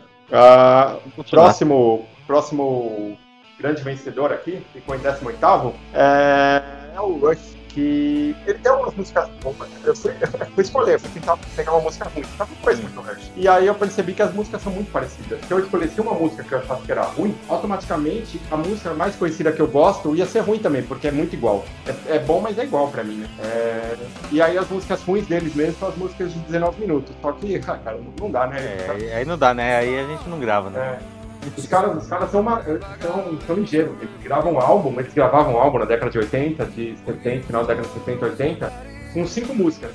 Continuar. 1.15 1.43
próximo, 1.45 2.05
próximo 2.25 3.17
grande 3.59 3.83
vencedor 3.83 4.31
aqui, 4.31 4.65
ficou 4.73 4.95
em 4.95 4.99
18 4.99 5.73
é, 5.93 6.63
é 6.95 7.01
o 7.01 7.17
Rush. 7.19 7.58
Que 7.69 8.35
ele 8.45 8.57
tem 8.59 8.71
algumas 8.71 8.93
músicas 8.95 9.29
boas. 9.41 9.55
Eu 9.83 9.95
fui, 9.95 10.11
fui 10.55 10.63
escolher, 10.63 10.99
fui 10.99 11.09
tentar 11.11 11.37
pegar 11.55 11.71
uma 11.73 11.81
música 11.81 12.09
ruim. 12.13 12.25
Tava 12.37 12.49
coisa 12.61 12.81
muito 12.81 12.99
Rush. 12.99 13.31
E 13.37 13.47
aí 13.47 13.67
eu 13.67 13.75
percebi 13.75 14.13
que 14.13 14.21
as 14.21 14.33
músicas 14.33 14.61
são 14.61 14.71
muito 14.71 14.91
parecidas. 14.91 15.39
Se 15.47 15.51
eu 15.51 15.59
escolhesse 15.59 16.01
uma 16.01 16.13
música 16.13 16.43
que 16.43 16.51
eu 16.51 16.59
achasse 16.59 16.81
que 16.83 16.91
era 16.91 17.03
ruim, 17.03 17.35
automaticamente 17.47 18.41
a 18.51 18.57
música 18.57 18.93
mais 18.93 19.15
conhecida 19.15 19.51
que 19.51 19.61
eu 19.61 19.67
gosto 19.67 20.15
ia 20.15 20.25
ser 20.25 20.39
ruim 20.39 20.59
também, 20.59 20.83
porque 20.83 21.07
é 21.07 21.11
muito 21.11 21.33
igual. 21.35 21.63
É, 22.09 22.15
é 22.15 22.19
bom, 22.19 22.41
mas 22.41 22.57
é 22.57 22.63
igual 22.63 22.87
pra 22.89 23.03
mim, 23.03 23.15
né? 23.17 23.27
É, 23.39 23.95
E 24.31 24.41
aí 24.41 24.57
as 24.57 24.67
músicas 24.69 25.01
ruins 25.03 25.27
deles 25.27 25.53
mesmo 25.55 25.75
são 25.79 25.89
as 25.89 25.95
músicas 25.95 26.33
de 26.33 26.39
19 26.39 26.79
minutos. 26.81 27.15
Só 27.21 27.31
que, 27.31 27.55
ah, 27.67 27.77
cara, 27.77 27.99
não- 28.19 28.29
dá, 28.31 28.47
né? 28.47 28.57
É, 28.59 28.91
aí- 28.91 29.11
aí 29.13 29.25
não 29.25 29.37
dá, 29.37 29.53
né? 29.53 29.77
Aí 29.77 29.99
a 29.99 30.05
gente 30.07 30.27
não 30.27 30.39
grava, 30.39 30.69
né? 30.69 30.99
Os 31.57 31.65
caras, 31.67 32.03
os 32.03 32.07
caras 32.07 32.31
são, 32.31 32.41
uma, 32.41 32.61
são, 32.61 33.39
são 33.45 33.55
ligeiros. 33.55 33.93
Eles 34.01 34.13
gravam 34.21 34.53
um 34.53 34.59
álbum, 34.59 34.99
eles 34.99 35.13
gravavam 35.13 35.53
um 35.53 35.57
álbum 35.57 35.79
na 35.79 35.85
década 35.85 36.11
de 36.11 36.17
80, 36.17 36.65
de 36.65 36.97
70, 37.05 37.45
final 37.45 37.65
da 37.65 37.73
década 37.73 37.87
de 37.87 37.93
70, 38.05 38.25
80, 38.25 38.73
com 39.13 39.25
cinco 39.25 39.55
músicas. 39.55 39.91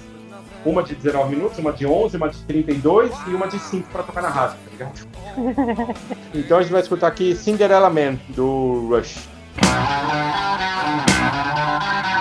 Uma 0.65 0.83
de 0.83 0.95
19 0.95 1.37
minutos, 1.37 1.59
uma 1.59 1.73
de 1.73 1.87
11, 1.87 2.17
uma 2.17 2.31
de 2.31 2.39
32 2.45 3.13
e 3.27 3.35
uma 3.35 3.47
de 3.47 3.59
5 3.59 3.91
pra 3.91 4.03
tocar 4.03 4.23
na 4.23 4.31
rádio, 4.31 4.57
tá 4.65 4.71
ligado? 4.71 5.07
então 6.35 6.57
a 6.57 6.63
gente 6.63 6.73
vai 6.73 6.81
escutar 6.81 7.09
aqui 7.09 7.37
Cinderella 7.37 7.91
Man, 7.91 8.19
do 8.29 8.89
Rush. 8.89 9.29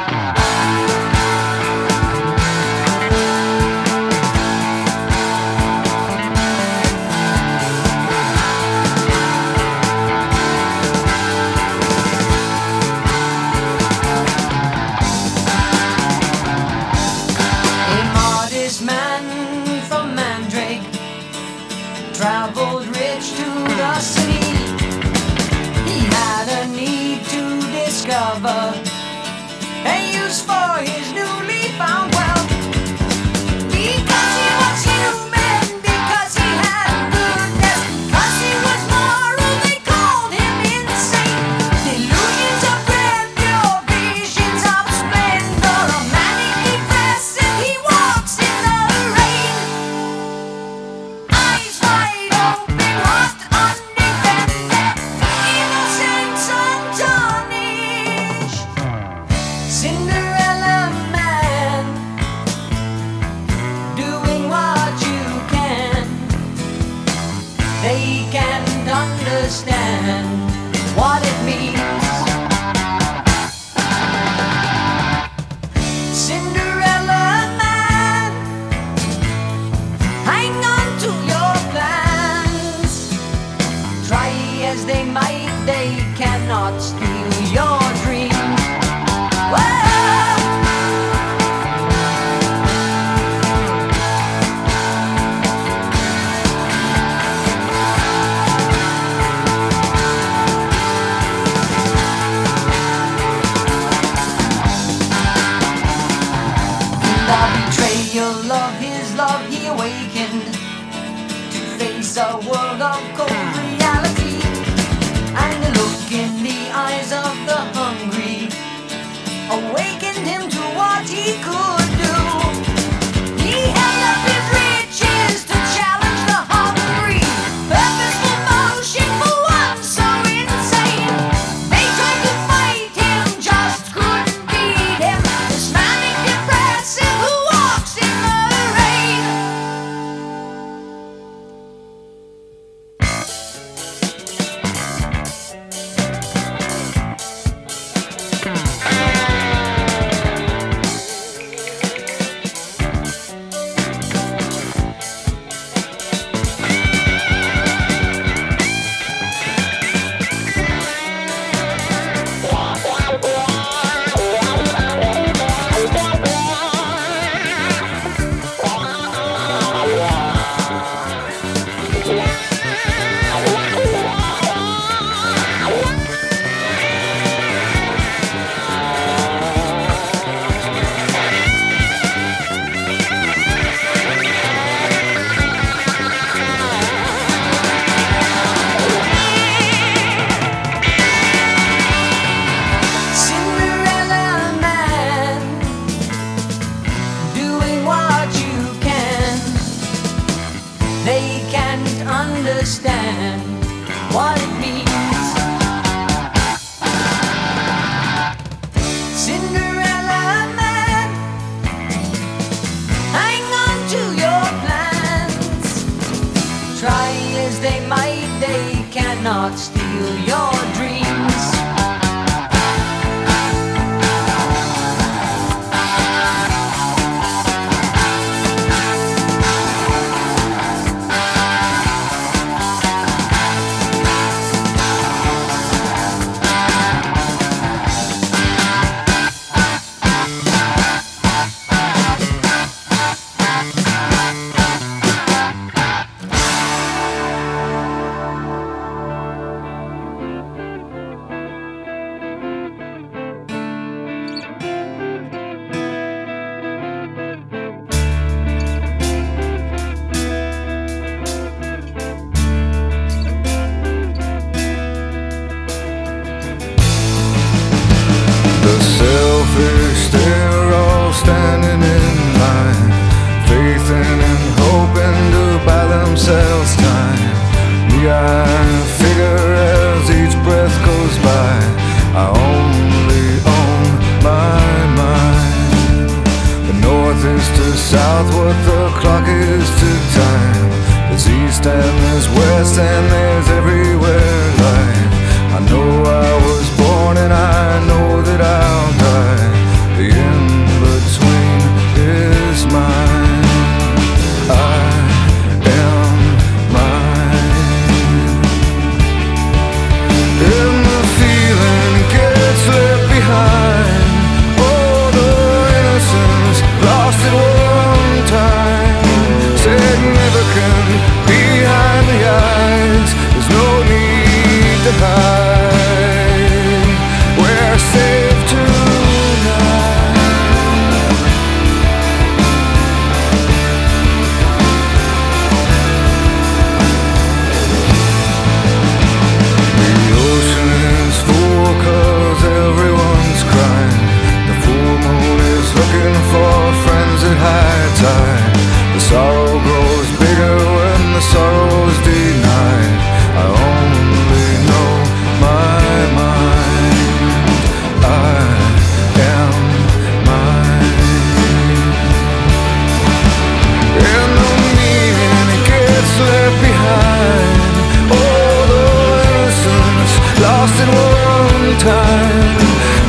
in 370.83 370.89
one 370.89 371.77
time. 371.77 372.59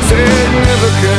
Significant 0.07 0.75
behind 1.03 1.14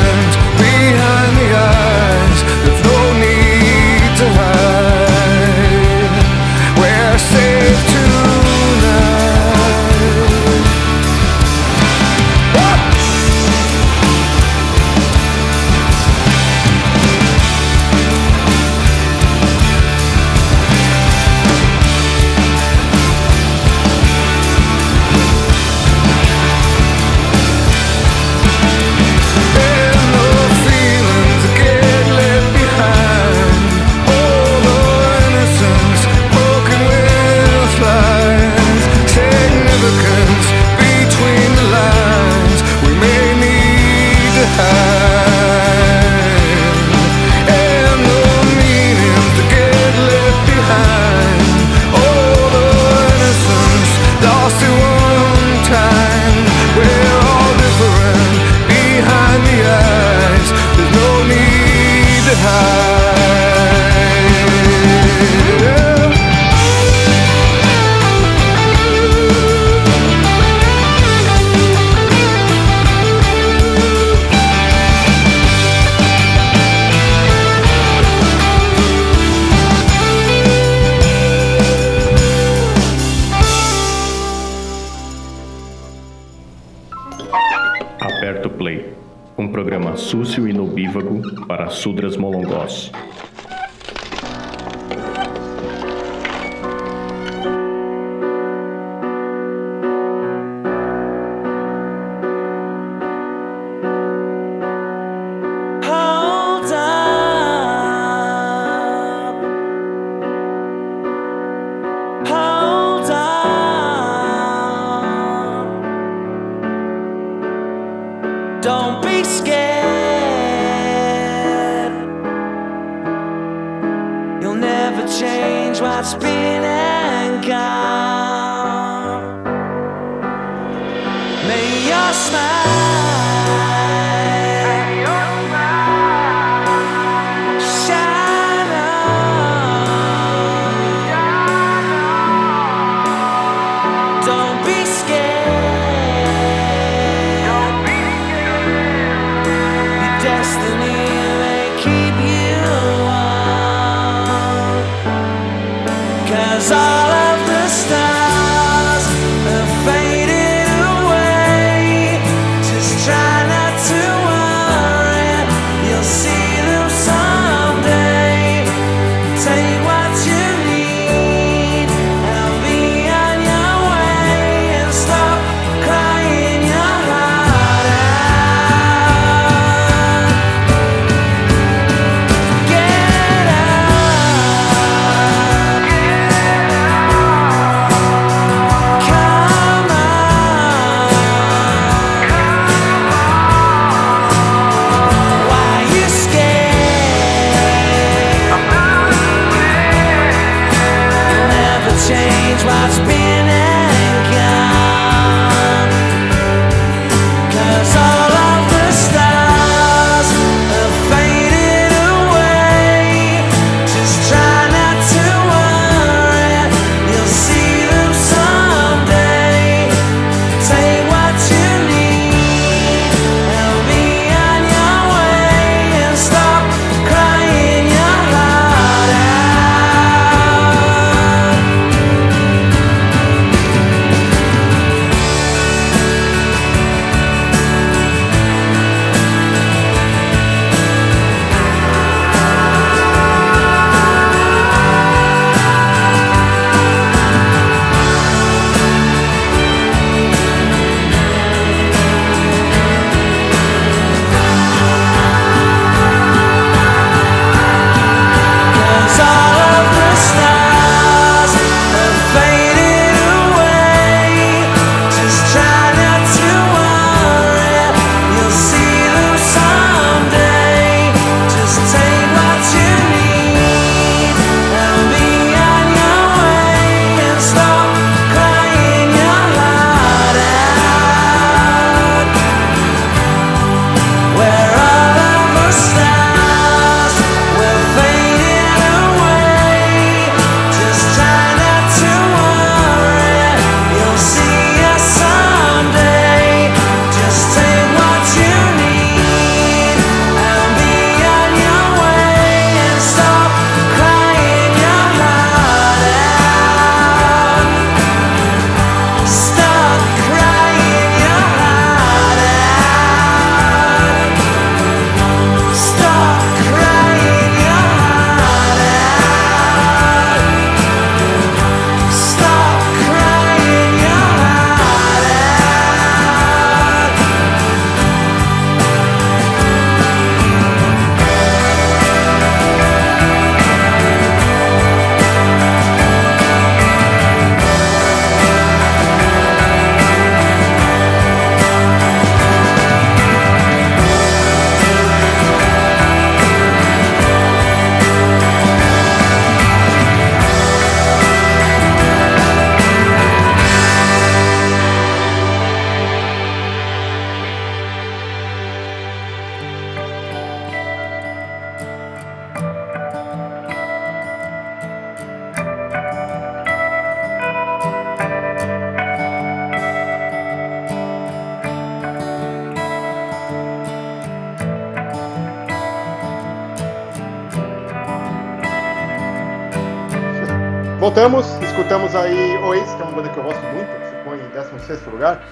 Voltamos, 381.17 381.47
escutamos 381.63 382.15
aí 382.15 382.59
Oasis, 382.59 382.95
que 382.95 383.01
é 383.01 383.05
uma 383.07 383.13
banda 383.17 383.31
que 383.31 383.39
eu 383.39 383.45
gosto 383.45 383.63
muito, 383.73 383.89
ficou 384.19 384.35
em 384.35 384.49
16 384.51 385.07
lugar. 385.07 385.43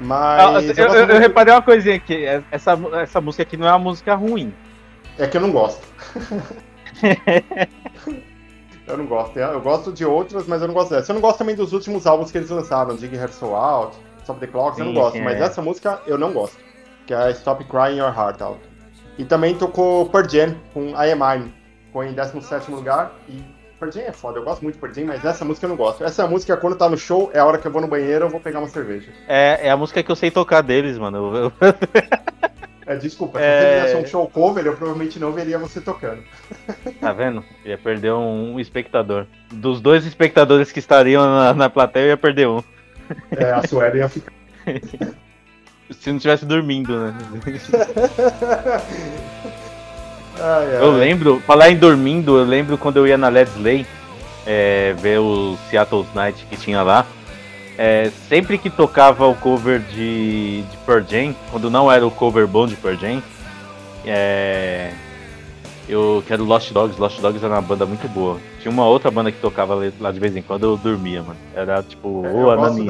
Mas. 0.00 0.40
Ah, 0.40 0.44
eu, 0.46 0.52
gosto 0.52 0.80
eu- 0.80 0.86
eu 0.94 1.06
muito- 1.08 1.18
reparei 1.20 1.52
uma 1.52 1.60
coisinha 1.60 1.96
aqui. 1.96 2.24
Essa, 2.50 2.72
essa 3.02 3.20
música 3.20 3.42
aqui 3.42 3.54
não 3.58 3.66
é 3.68 3.70
uma 3.70 3.80
música 3.80 4.14
ruim. 4.14 4.54
É 5.18 5.26
que 5.26 5.36
eu 5.36 5.42
não 5.42 5.52
gosto. 5.52 5.86
eu 8.88 8.96
não 8.96 9.04
gosto. 9.04 9.38
Eu 9.38 9.60
gosto 9.60 9.92
de 9.92 10.06
outras, 10.06 10.46
mas 10.46 10.62
eu 10.62 10.68
não 10.68 10.74
gosto 10.74 10.88
dessa. 10.94 11.12
Eu 11.12 11.14
não 11.16 11.20
gosto 11.20 11.36
também 11.36 11.54
dos 11.54 11.74
últimos 11.74 12.06
álbuns 12.06 12.32
que 12.32 12.38
eles 12.38 12.48
lançaram, 12.48 12.96
Dig 12.96 13.14
Her 13.14 13.28
Soul 13.30 13.54
Out, 13.54 13.98
Stop 14.22 14.40
the 14.40 14.46
Clocks, 14.46 14.78
eu 14.78 14.86
não 14.86 14.94
Sim, 14.94 14.98
gosto. 15.00 15.16
sim, 15.18 15.22
mas 15.22 15.34
é. 15.38 15.42
essa 15.42 15.60
música 15.60 16.00
eu 16.06 16.16
não 16.16 16.32
gosto. 16.32 16.56
Que 17.06 17.12
é 17.12 17.30
Stop 17.32 17.62
Crying 17.64 17.98
Your 17.98 18.16
Heart 18.16 18.40
Out. 18.40 18.60
E 19.18 19.24
também 19.26 19.54
tocou 19.54 20.08
Pearl 20.08 20.26
Jam 20.26 20.56
com 20.72 20.88
I 20.98 21.12
Am 21.12 21.18
Mine. 21.38 21.54
Foi 21.92 22.08
em 22.08 22.14
17 22.14 22.70
lugar. 22.70 23.12
E 23.28 23.59
Pearl 23.80 23.90
Jam 23.92 24.02
é 24.02 24.12
foda, 24.12 24.38
eu 24.38 24.44
gosto 24.44 24.60
muito 24.62 24.74
de 24.74 24.80
Pearl 24.80 24.92
Jam, 24.94 25.06
mas 25.06 25.24
essa 25.24 25.42
música 25.44 25.64
eu 25.64 25.70
não 25.70 25.76
gosto. 25.76 26.04
Essa 26.04 26.26
música, 26.28 26.54
quando 26.56 26.76
tá 26.76 26.86
no 26.88 26.98
show, 26.98 27.30
é 27.32 27.38
a 27.38 27.46
hora 27.46 27.56
que 27.56 27.66
eu 27.66 27.72
vou 27.72 27.80
no 27.80 27.88
banheiro, 27.88 28.26
eu 28.26 28.28
vou 28.28 28.38
pegar 28.38 28.58
uma 28.58 28.68
cerveja. 28.68 29.10
É, 29.26 29.66
é 29.66 29.70
a 29.70 29.76
música 29.76 30.02
que 30.02 30.12
eu 30.12 30.16
sei 30.16 30.30
tocar 30.30 30.60
deles, 30.60 30.98
mano. 30.98 31.34
Eu- 31.34 31.52
É, 32.86 32.96
desculpa, 32.96 33.38
se 33.40 33.44
É. 33.44 33.60
você 33.80 33.86
fizesse 33.86 34.04
um 34.04 34.06
show 34.06 34.28
cover, 34.28 34.66
eu 34.66 34.76
provavelmente 34.76 35.18
não 35.18 35.32
veria 35.32 35.58
você 35.58 35.80
tocando. 35.80 36.22
Tá 37.00 37.12
vendo? 37.14 37.42
Ia 37.64 37.78
perder 37.78 38.12
um, 38.12 38.60
espectador. 38.60 39.26
Dos 39.50 39.80
dois 39.80 40.04
espectadores 40.04 40.70
que 40.70 40.78
estariam 40.78 41.24
na, 41.24 41.54
na 41.54 41.70
plateia, 41.70 42.04
eu 42.04 42.08
ia 42.10 42.16
perder 42.18 42.48
um. 42.48 42.62
É, 43.30 43.50
a 43.50 43.66
Suelen 43.66 44.02
ia 44.02 44.08
ficar. 44.08 44.32
Se 45.90 46.08
não 46.10 46.18
estivesse 46.18 46.44
dormindo, 46.46 46.96
né? 46.96 47.14
Ai, 50.40 50.76
ai. 50.76 50.82
Eu 50.82 50.92
lembro, 50.92 51.40
falar 51.46 51.70
em 51.70 51.76
dormindo, 51.76 52.38
eu 52.38 52.44
lembro 52.44 52.78
quando 52.78 52.96
eu 52.96 53.06
ia 53.06 53.18
na 53.18 53.28
Let's 53.28 53.52
Play 53.54 53.86
é, 54.46 54.94
ver 54.98 55.18
o 55.20 55.56
Seattle 55.68 56.06
Night 56.14 56.46
que 56.48 56.56
tinha 56.56 56.82
lá. 56.82 57.04
é, 57.78 58.10
sempre 58.28 58.56
que 58.58 58.68
tocava 58.70 59.26
o 59.26 59.34
cover 59.34 59.80
de, 59.80 60.62
de 60.62 60.76
Pearl 60.86 61.02
Jam, 61.08 61.34
quando 61.50 61.70
não 61.70 61.90
era 61.90 62.06
o 62.06 62.10
cover 62.10 62.46
bom 62.46 62.66
de 62.66 62.74
Pearl 62.76 62.96
Jam, 62.96 63.22
é, 64.06 64.92
eu 65.88 66.22
quero 66.26 66.44
Lost 66.44 66.72
Dogs. 66.72 66.98
Lost 67.00 67.20
Dogs 67.20 67.44
era 67.44 67.54
uma 67.54 67.62
banda 67.62 67.84
muito 67.84 68.08
boa. 68.08 68.38
Tinha 68.60 68.70
uma 68.72 68.86
outra 68.86 69.10
banda 69.10 69.30
que 69.32 69.40
tocava 69.40 69.78
lá 70.00 70.12
de 70.12 70.20
vez 70.20 70.36
em 70.36 70.42
quando, 70.42 70.64
eu 70.64 70.76
dormia, 70.76 71.22
mano. 71.22 71.38
Era 71.54 71.82
tipo, 71.82 72.22
É. 72.24 72.30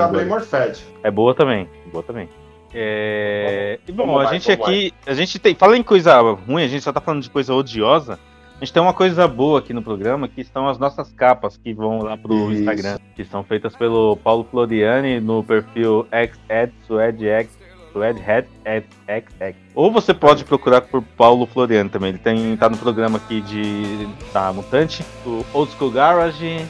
Blamer 0.08 0.40
Fed. 0.40 0.80
É 1.02 1.10
boa 1.10 1.34
também, 1.34 1.68
boa 1.90 2.02
também. 2.02 2.28
É... 2.72 3.78
E 3.87 3.92
bom, 3.92 4.06
Vamos 4.06 4.20
a 4.20 4.24
lá, 4.24 4.33
gente 4.33 4.48
vamos 4.56 4.66
aqui, 4.66 4.94
a 5.06 5.14
gente 5.14 5.38
tem, 5.38 5.54
fala 5.54 5.76
em 5.76 5.83
coisa 5.83 6.20
ruim, 6.20 6.62
a 6.62 6.68
gente 6.68 6.83
só 6.83 6.92
tá 6.92 7.00
falando 7.00 7.22
de 7.22 7.30
coisa 7.30 7.54
odiosa. 7.54 8.18
A 8.61 8.64
gente 8.64 8.74
tem 8.74 8.83
uma 8.83 8.92
coisa 8.92 9.26
boa 9.26 9.59
aqui 9.59 9.72
no 9.72 9.83
programa, 9.83 10.28
que 10.28 10.42
estão 10.42 10.68
as 10.68 10.78
nossas 10.78 11.11
capas 11.12 11.56
que 11.56 11.72
vão 11.72 12.02
lá 12.02 12.16
pro 12.16 12.52
Isso. 12.52 12.61
Instagram, 12.61 12.98
que 13.16 13.24
são 13.24 13.42
feitas 13.42 13.74
pelo 13.74 14.16
Paulo 14.16 14.46
Floriani 14.50 15.18
no 15.18 15.42
perfil 15.42 16.06
xed 16.12 16.72
suedx 16.87 17.59
suedhead 17.92 18.46
xx. 18.66 19.56
Ou 19.74 19.90
você 19.90 20.12
pode 20.12 20.44
procurar 20.44 20.83
por 20.83 21.02
Paulo 21.02 21.46
Floriani 21.46 21.88
também. 21.88 22.11
Ele 22.11 22.18
tem 22.18 22.56
tá 22.56 22.68
no 22.68 22.76
programa 22.76 23.16
aqui 23.16 23.40
de 23.40 24.06
da 24.33 24.52
Mutante, 24.52 25.04
o 25.24 25.44
Old 25.52 25.72
School 25.72 25.90
Garage, 25.90 26.64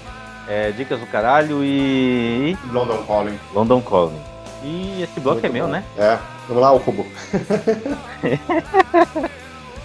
é, 0.49 0.71
Dicas 0.71 1.01
do 1.01 1.07
Caralho 1.07 1.65
e 1.65 2.57
London 2.73 3.03
Calling. 3.05 3.39
London 3.53 3.81
Calling. 3.81 4.30
E 4.63 5.03
esse 5.03 5.19
bloco 5.21 5.41
Muito 5.41 5.47
é 5.47 5.49
bom. 5.49 5.55
meu, 5.55 5.69
né? 5.69 5.85
É. 5.97 6.19
Vamos 6.47 6.63
lá, 6.63 6.73
o 6.73 6.81
cubo. 6.81 7.07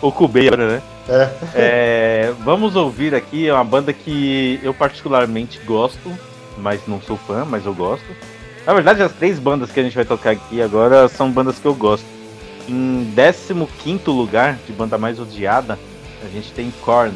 o 0.01 0.11
cubeiro, 0.11 0.57
né? 0.57 0.81
É. 1.07 1.29
é. 1.55 2.33
Vamos 2.43 2.75
ouvir 2.75 3.15
aqui 3.15 3.47
é 3.47 3.53
uma 3.53 3.63
banda 3.63 3.93
que 3.93 4.59
eu 4.63 4.73
particularmente 4.73 5.59
gosto, 5.59 6.11
mas 6.57 6.81
não 6.87 7.01
sou 7.01 7.17
fã, 7.17 7.45
mas 7.45 7.65
eu 7.65 7.73
gosto. 7.73 8.05
Na 8.65 8.73
verdade, 8.73 9.03
as 9.03 9.13
três 9.13 9.37
bandas 9.37 9.71
que 9.71 9.79
a 9.79 9.83
gente 9.83 9.95
vai 9.95 10.05
tocar 10.05 10.31
aqui 10.31 10.61
agora 10.61 11.07
são 11.07 11.31
bandas 11.31 11.59
que 11.59 11.65
eu 11.65 11.75
gosto. 11.75 12.05
Em 12.67 13.13
15 13.83 14.01
lugar 14.07 14.57
de 14.65 14.73
banda 14.73 14.97
mais 14.97 15.19
odiada, 15.19 15.77
a 16.23 16.27
gente 16.27 16.51
tem 16.51 16.73
Korn 16.81 17.13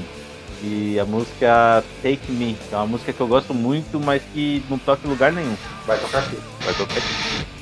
e 0.62 1.00
a 1.00 1.06
música 1.06 1.84
Take 2.02 2.32
Me, 2.32 2.58
que 2.68 2.76
é 2.76 2.78
uma 2.78 2.88
música 2.88 3.14
que 3.14 3.22
eu 3.22 3.28
gosto 3.28 3.54
muito, 3.54 4.00
mas 4.00 4.22
que 4.34 4.64
não 4.70 4.78
toca 4.78 5.06
em 5.06 5.10
lugar 5.10 5.32
nenhum. 5.32 5.56
Vai 5.86 5.98
tocar 5.98 6.20
aqui. 6.20 6.38
Vai 6.64 6.74
tocar 6.74 6.98
aqui. 6.98 7.59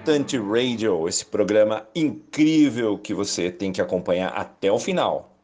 Mutante 0.00 0.38
Radio, 0.38 1.06
esse 1.06 1.26
programa 1.26 1.86
incrível 1.94 2.96
que 2.96 3.12
você 3.12 3.50
tem 3.50 3.70
que 3.70 3.82
acompanhar 3.82 4.28
até 4.28 4.72
o 4.72 4.78
final. 4.78 5.36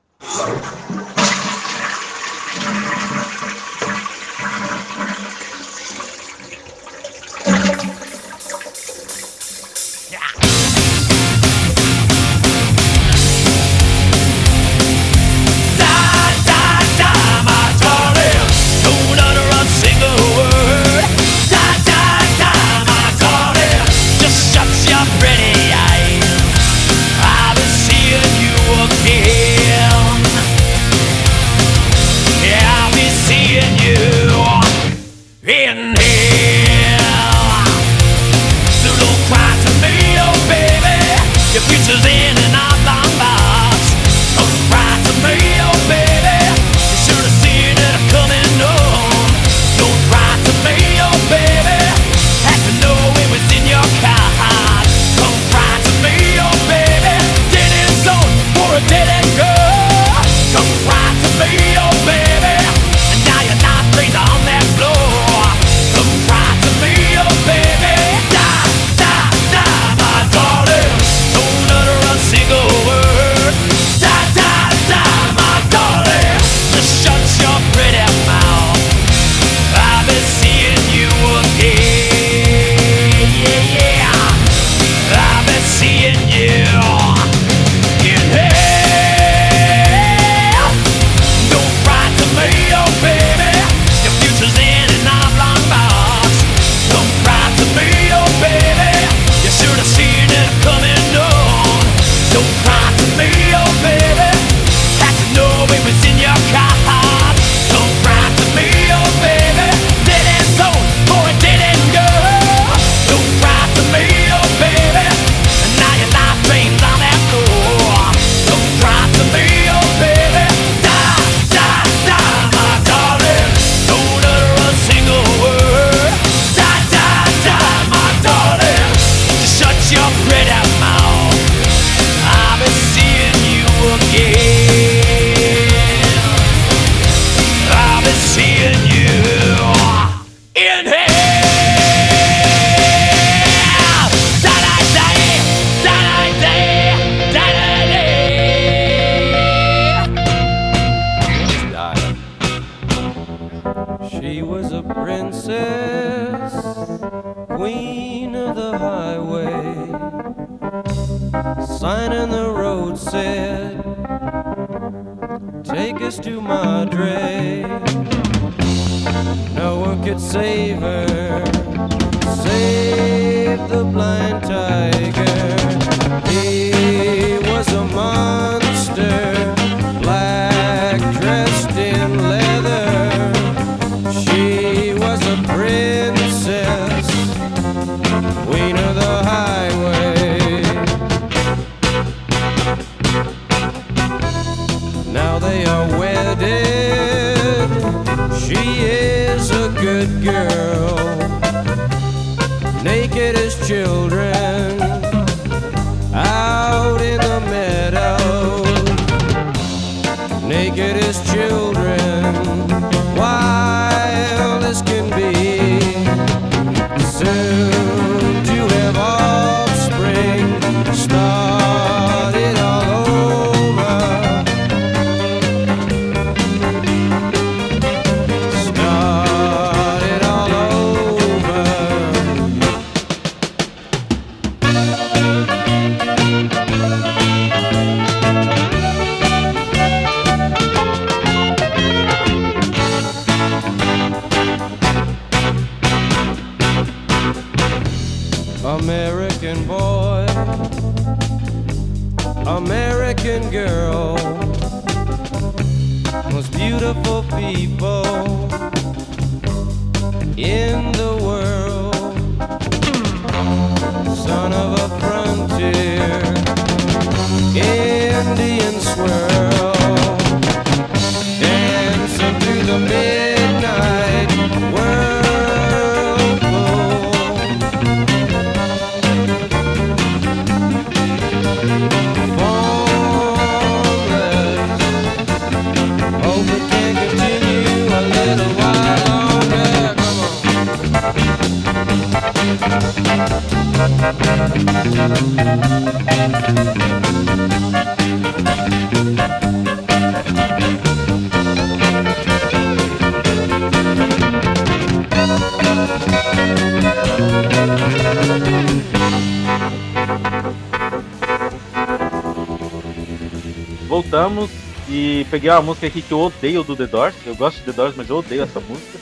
Voltamos 313.88 314.50
e 314.88 315.26
peguei 315.30 315.50
uma 315.50 315.62
música 315.62 315.86
aqui 315.86 316.02
que 316.02 316.12
eu 316.12 316.20
odeio 316.20 316.62
do 316.62 316.76
The 316.76 316.86
Doors. 316.86 317.14
Eu 317.24 317.34
gosto 317.36 317.58
de 317.58 317.64
The 317.64 317.72
Doors, 317.72 317.94
mas 317.96 318.08
eu 318.10 318.16
odeio 318.16 318.42
essa 318.42 318.60
música. 318.60 318.98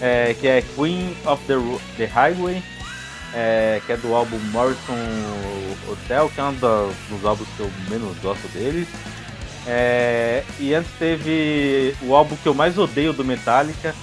É, 0.00 0.34
que 0.38 0.46
é 0.46 0.62
Queen 0.74 1.16
of 1.24 1.42
the, 1.46 1.54
Ro- 1.54 1.80
the 1.96 2.04
Highway, 2.04 2.62
é, 3.36 3.82
que 3.84 3.92
é 3.92 3.96
do 3.98 4.14
álbum 4.14 4.38
Morrison 4.50 4.96
Hotel, 5.86 6.30
que 6.34 6.40
é 6.40 6.44
um 6.44 6.54
dos 6.54 7.24
álbuns 7.24 7.46
que 7.54 7.60
eu 7.60 7.70
menos 7.90 8.16
gosto 8.18 8.48
deles. 8.48 8.88
É, 9.66 10.42
e 10.58 10.72
antes 10.72 10.90
teve 10.98 11.94
o 12.02 12.14
álbum 12.14 12.34
que 12.36 12.48
eu 12.48 12.54
mais 12.54 12.78
odeio 12.78 13.12
do 13.12 13.24
Metallica, 13.24 13.94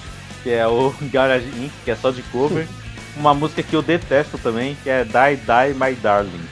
que 0.43 0.51
é 0.51 0.67
o 0.67 0.93
Garage 1.11 1.47
Inc., 1.47 1.73
que 1.83 1.89
é 1.89 1.95
só 1.95 2.11
de 2.11 2.21
cover. 2.23 2.67
Uma 3.17 3.33
música 3.33 3.63
que 3.63 3.75
eu 3.75 3.81
detesto 3.81 4.37
também, 4.37 4.75
que 4.83 4.89
é 4.89 5.03
Die 5.03 5.35
Die 5.37 5.73
My 5.79 5.95
Darling. 5.95 6.47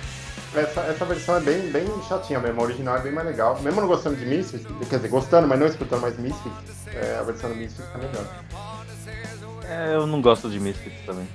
Essa, 0.54 0.82
essa 0.82 1.06
versão 1.06 1.38
é 1.38 1.40
bem, 1.40 1.72
bem 1.72 1.86
chatinha 2.08 2.40
mesmo, 2.40 2.62
a 2.62 2.64
original 2.64 2.98
é 2.98 3.02
bem 3.02 3.12
mais 3.12 3.28
legal. 3.28 3.60
Mesmo 3.62 3.82
não 3.82 3.88
gostando 3.88 4.16
de 4.16 4.26
Misfits, 4.26 4.66
quer 4.90 4.98
dizer, 4.98 5.08
gostando, 5.08 5.48
mas 5.48 5.60
não 5.60 5.68
escutando 5.68 6.02
mais 6.02 6.18
Misfits, 6.20 6.88
é, 6.88 7.18
a 7.20 7.24
versão 7.24 7.50
do 7.50 7.56
Misfits 7.56 7.86
tá 7.92 7.98
melhor. 7.98 8.26
É, 9.68 9.96
eu 9.96 10.06
não 10.06 10.22
gosto 10.22 10.50
de 10.50 10.60
Misfits 10.60 11.06
também. 11.06 11.28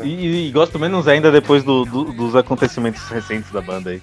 É. 0.00 0.04
E, 0.04 0.48
e 0.48 0.50
gosto 0.52 0.78
menos 0.78 1.06
ainda 1.08 1.30
depois 1.30 1.62
do- 1.64 1.84
do- 1.84 2.12
dos 2.12 2.34
acontecimentos 2.36 3.02
recentes 3.08 3.50
da 3.52 3.60
banda 3.60 3.90
aí. 3.90 4.02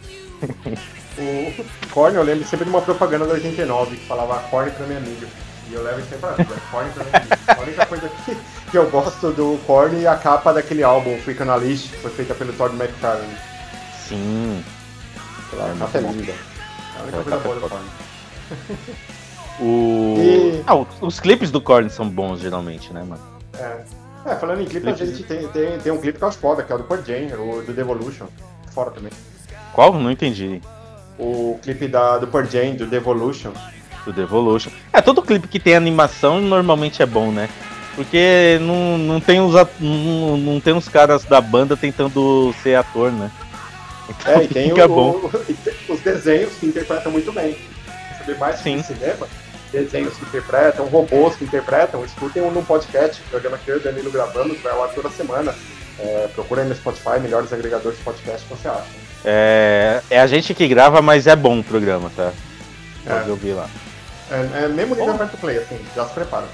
O 1.17 1.88
Korn, 1.91 2.15
eu 2.15 2.23
lembro 2.23 2.47
sempre 2.47 2.65
de 2.65 2.71
uma 2.71 2.82
propaganda 2.82 3.25
da 3.25 3.34
89 3.34 3.97
que 3.97 4.05
falava 4.07 4.39
Korn 4.49 4.71
pra 4.71 4.86
minha 4.86 4.99
amiga. 4.99 5.27
E 5.69 5.73
eu 5.73 5.84
levo 5.84 6.01
sempre 6.09 6.30
vida, 6.43 6.55
Korn 6.71 6.89
pra 6.91 7.03
minha 7.03 7.17
amiga. 7.17 7.38
A 7.47 7.61
única 7.61 7.86
coisa 7.86 8.09
que, 8.25 8.38
que 8.71 8.77
eu 8.77 8.89
gosto 8.89 9.32
do 9.32 9.59
Korn 9.67 10.03
é 10.03 10.07
a 10.07 10.15
capa 10.15 10.53
daquele 10.53 10.82
álbum, 10.84 11.17
a 11.51 11.55
Leash, 11.55 11.84
que 11.89 11.97
foi 11.97 12.11
feita 12.11 12.34
pelo 12.34 12.53
Todd 12.53 12.73
McFarlane. 12.75 13.36
Sim. 14.07 14.63
Aquela 15.47 15.75
capa 15.77 15.97
é 15.97 16.01
linda. 16.01 16.32
É 16.32 16.99
a 16.99 17.03
única 17.03 17.23
coisa 17.23 17.39
boa 17.39 17.55
do 17.55 17.61
Korn. 17.69 17.86
O... 19.59 20.15
E- 20.19 20.63
Ah, 20.65 20.75
os, 20.75 20.88
os 21.01 21.19
clipes 21.19 21.51
do 21.51 21.59
Korn 21.59 21.89
são 21.89 22.07
bons, 22.09 22.39
geralmente, 22.39 22.93
né, 22.93 23.03
mano? 23.03 23.21
É. 23.57 23.82
É, 24.30 24.36
falando 24.36 24.61
em 24.61 24.65
clipe, 24.65 24.88
a 24.89 24.93
gente 24.93 25.23
tem, 25.23 25.47
tem, 25.47 25.80
tem 25.80 25.91
um 25.91 25.97
clipe 25.99 26.17
que 26.17 26.23
eu 26.23 26.27
acho 26.27 26.38
foda, 26.38 26.61
que 26.63 26.71
é 26.71 26.75
o 26.75 26.77
do 26.77 26.84
Pearl 26.84 27.01
Jam, 27.03 27.39
o 27.41 27.61
do 27.63 27.73
Devolution. 27.73 28.25
Fora 28.71 28.91
também. 28.91 29.11
Qual? 29.73 29.93
Não 29.93 30.11
entendi. 30.11 30.61
O 31.17 31.59
clipe 31.61 31.88
da, 31.88 32.17
do 32.19 32.27
Pearl 32.27 32.45
Jam, 32.45 32.75
do 32.75 32.86
Devolution. 32.86 33.51
Do 34.05 34.13
Devolution. 34.13 34.69
É, 34.93 35.01
todo 35.01 35.21
clipe 35.21 35.47
que 35.47 35.59
tem 35.59 35.75
animação 35.75 36.39
normalmente 36.41 37.01
é 37.01 37.05
bom, 37.05 37.32
né? 37.32 37.49
Porque 37.95 38.57
não, 38.61 38.97
não, 38.97 39.19
tem 39.19 39.41
os, 39.41 39.53
não, 39.80 40.38
não 40.38 40.59
tem 40.61 40.73
os 40.73 40.88
caras 40.88 41.23
da 41.25 41.41
banda 41.41 41.75
tentando 41.75 42.53
ser 42.63 42.75
ator, 42.75 43.11
né? 43.11 43.32
É, 44.25 44.43
e 44.43 44.47
tem 44.47 44.69
Fica 44.69 44.86
o- 44.86 44.89
bom. 44.89 45.09
o- 45.23 45.32
os 45.93 45.99
desenhos 46.01 46.53
que 46.53 46.67
interpretam 46.67 47.11
muito 47.11 47.32
bem. 47.34 47.57
Saber 48.19 48.38
mais 48.38 48.59
Sim. 48.59 48.82
cinema? 48.84 49.27
Desenhos 49.72 50.15
que 50.15 50.26
interpretam, 50.26 50.88
robôs 50.88 51.36
que 51.36 51.43
interpretam, 51.43 52.03
escutem 52.03 52.41
um 52.41 52.51
no 52.51 52.63
podcast, 52.63 53.22
programa 53.30 53.57
que 53.57 53.70
eu 53.70 53.76
e 53.78 53.80
o 53.80 53.84
Danilo 53.84 54.11
gravamos, 54.11 54.59
vai 54.61 54.74
ao 54.74 54.84
ar 54.84 54.89
toda 54.89 55.09
semana. 55.09 55.53
É, 55.99 56.28
procura 56.34 56.61
aí 56.63 56.67
no 56.70 56.76
Spotify, 56.76 57.20
melhores 57.22 57.51
agregadores 57.53 57.97
de 57.97 58.03
podcast 58.03 58.47
que 58.47 58.55
você 58.55 58.67
acha. 58.67 58.86
É, 59.26 60.01
é 60.09 60.20
a 60.20 60.28
gente 60.28 60.53
que 60.53 60.67
grava, 60.67 61.01
mas 61.01 61.28
é 61.28 61.36
bom 61.36 61.59
o 61.59 61.63
programa, 61.63 62.09
tá? 62.15 62.32
Pode 63.05 63.28
É. 63.28 63.32
ouvir 63.32 63.53
lá. 63.53 63.70
É, 64.32 64.63
é 64.63 64.67
mesmo 64.67 64.95
nível 64.95 65.17
Fair 65.17 65.30
to 65.30 65.38
Play, 65.38 65.57
assim, 65.57 65.80
já 65.95 66.05
se 66.05 66.13
prepara. 66.13 66.45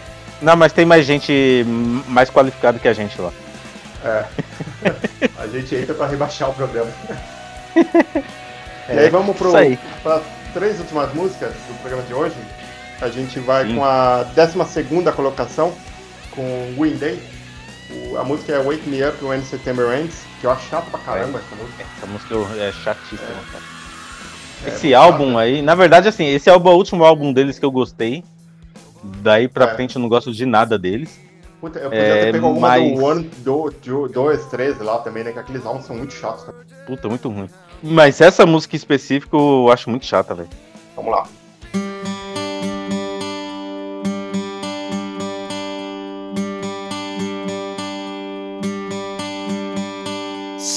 Não, 0.42 0.56
mas 0.56 0.74
tem 0.74 0.86
mais 0.86 1.06
gente 1.06 1.66
mais 2.08 2.30
qualificada 2.30 2.80
que 2.80 2.88
a 2.88 2.94
gente 2.94 3.20
lá. 3.22 3.32
É. 4.04 4.26
a 5.40 5.48
gente 5.48 5.76
entra 5.76 5.94
pra 5.94 6.08
rebaixar 6.08 6.50
o 6.50 6.54
programa. 6.54 6.92
É, 8.90 8.96
e 8.96 9.00
aí 9.00 9.10
vamos 9.10 9.36
pro, 9.38 9.48
isso 9.50 9.58
aí. 9.58 9.80
para 10.04 10.22
três 10.54 10.80
últimas 10.80 11.14
músicas 11.14 11.54
do 11.54 11.80
programa 11.82 12.04
de 12.04 12.14
hoje. 12.14 12.36
A 13.02 13.10
gente 13.10 13.40
vai 13.40 13.74
com 13.74 13.84
a 13.84 14.24
12 14.24 15.12
colocação, 15.16 15.74
com 16.32 16.74
Green 16.78 16.96
Day. 16.96 17.20
O- 18.12 18.18
a 18.18 18.24
música 18.24 18.54
é 18.54 18.64
Wake 18.64 18.88
Me 18.90 19.04
Up 19.08 19.24
When 19.24 19.42
September 19.44 20.00
Ends, 20.00 20.24
que 20.40 20.48
eu 20.48 20.52
acho 20.52 20.68
chato 20.70 20.90
pra 20.90 21.00
caramba 21.00 21.40
essa 21.40 21.56
música. 21.62 21.84
Essa 21.98 22.08
música 22.08 22.36
é 22.64 22.72
chatíssima, 22.72 23.20
cara. 23.52 23.64
É, 24.64 24.70
Esse 24.70 24.88
muito 24.88 24.96
álbum 24.98 25.38
aí, 25.38 25.62
na 25.62 25.76
verdade, 25.76 26.08
assim, 26.08 26.26
esse 26.26 26.50
álbum 26.50 26.70
é 26.70 26.74
o 26.74 26.78
último 26.78 27.04
álbum 27.04 27.32
deles 27.32 27.60
que 27.60 27.66
eu 27.66 27.72
gostei. 27.72 28.24
Daí 29.22 29.48
pra 29.48 29.66
É. 29.66 29.76
frente 29.76 29.96
eu 29.98 30.02
não 30.02 30.10
gosto 30.10 30.32
de 30.32 30.46
nada 30.46 30.80
deles. 30.80 31.20
Puta, 31.62 31.78
eu 31.80 31.90
podia 31.90 32.04
É, 32.04 32.26
ter 32.26 32.32
pego 32.34 32.48
alguma 32.48 32.70
mas- 32.70 32.92
do 32.98 33.04
One, 33.06 33.24
do, 33.40 33.70
do, 33.84 34.08
2, 34.08 34.46
13 34.46 34.82
lá 34.82 34.98
também, 35.00 35.24
né? 35.24 35.32
Que 35.32 35.40
aqueles 35.40 35.64
álbuns 35.66 35.86
são 35.86 35.96
muito 35.96 36.14
chatos. 36.14 36.44
cara. 36.46 36.58
Puta, 36.88 37.08
muito 37.08 37.30
ruim. 37.30 37.50
Mas 37.84 38.20
essa 38.22 38.46
música 38.46 38.76
em 38.76 38.78
específico 38.78 39.38
eu 39.38 39.72
acho 39.72 39.90
muito 39.90 40.06
chata, 40.06 40.34
velho. 40.34 40.50
Vamos 40.96 41.12
lá. 41.12 41.28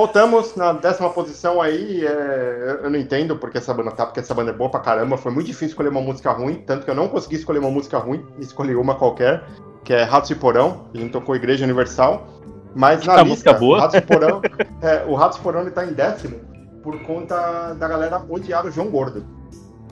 Voltamos 0.00 0.56
na 0.56 0.72
décima 0.72 1.10
posição 1.10 1.60
aí. 1.60 2.06
é, 2.06 2.80
eu 2.82 2.90
não 2.90 2.98
entendo 2.98 3.36
porque 3.36 3.58
essa 3.58 3.74
banda 3.74 3.90
tá, 3.90 4.06
porque 4.06 4.20
essa 4.20 4.32
banda 4.32 4.50
é 4.50 4.54
boa 4.54 4.70
pra 4.70 4.80
caramba. 4.80 5.18
Foi 5.18 5.30
muito 5.30 5.46
difícil 5.46 5.68
escolher 5.68 5.90
uma 5.90 6.00
música 6.00 6.30
ruim, 6.32 6.54
tanto 6.66 6.84
que 6.86 6.90
eu 6.90 6.94
não 6.94 7.08
consegui 7.08 7.36
escolher 7.36 7.58
uma 7.58 7.70
música 7.70 7.98
ruim, 7.98 8.24
escolhi 8.38 8.74
uma 8.74 8.94
qualquer, 8.94 9.44
que 9.84 9.92
é 9.92 10.02
Ratos 10.02 10.28
de 10.28 10.34
Porão. 10.36 10.86
A 10.94 10.96
gente 10.96 11.12
tocou 11.12 11.36
Igreja 11.36 11.64
Universal. 11.64 12.26
Mas 12.74 13.04
na 13.04 13.16
Tá 13.16 13.22
lista, 13.22 13.28
música 13.28 13.52
boa? 13.52 13.80
Ratos 13.80 14.00
de 14.00 14.06
Porão, 14.06 14.40
é, 14.80 15.04
o 15.06 15.14
Ratos 15.14 15.36
de 15.36 15.42
Porão 15.42 15.60
ele 15.60 15.70
tá 15.70 15.84
em 15.84 15.92
décimo 15.92 16.40
por 16.82 16.98
conta 17.02 17.74
da 17.74 17.86
galera 17.86 18.22
odiar 18.26 18.64
o 18.64 18.70
João 18.70 18.88
Gordo. 18.88 19.22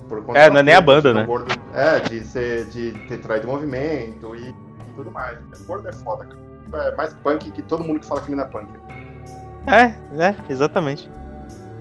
Por 0.08 0.24
conta 0.24 0.38
É, 0.38 0.48
não 0.48 0.60
é 0.60 0.62
nem 0.62 0.74
a 0.74 0.80
banda, 0.80 1.12
né? 1.12 1.24
Gordo, 1.24 1.52
é, 1.74 2.00
de, 2.00 2.24
ser, 2.24 2.64
de 2.66 2.92
ter 3.08 3.18
traído 3.18 3.46
movimento 3.46 4.34
e, 4.34 4.48
e 4.48 4.94
tudo 4.96 5.10
mais. 5.10 5.38
O 5.60 5.64
Gordo 5.64 5.86
é 5.86 5.92
foda, 5.92 6.24
cara. 6.24 6.88
É 6.88 6.96
mais 6.96 7.12
punk 7.14 7.50
que 7.50 7.62
todo 7.62 7.84
mundo 7.84 8.00
que 8.00 8.06
fala 8.06 8.22
que 8.22 8.28
ele 8.28 8.36
não 8.36 8.44
é 8.44 8.46
punk. 8.46 8.68
É, 9.70 9.94
é, 10.22 10.34
exatamente. 10.48 11.10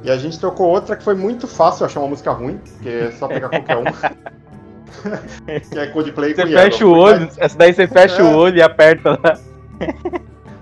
E 0.04 0.12
a 0.12 0.18
gente 0.18 0.40
trocou 0.40 0.68
outra 0.70 0.96
que 0.96 1.04
foi 1.04 1.16
muito 1.16 1.48
fácil 1.48 1.86
achar 1.86 2.00
uma 2.02 2.10
música 2.10 2.32
ruim, 2.32 2.60
que 2.82 2.90
é 2.90 3.12
só 3.12 3.28
pegar 3.28 3.50
qualquer 3.50 3.78
uma. 3.78 3.92
que 5.72 5.80
é 5.80 5.88
Coldplay 5.88 6.34
Você 6.36 6.44
com 6.44 6.50
fecha 6.50 6.84
Yellow. 6.84 6.96
o 6.96 7.00
olho, 7.00 7.22
Mas, 7.22 7.38
essa 7.38 7.58
daí 7.58 7.74
você 7.74 7.88
fecha 7.88 8.22
É. 8.22 8.24
o 8.24 8.36
olho 8.36 8.58
e 8.58 8.62
aperta 8.62 9.12
lá. 9.12 9.38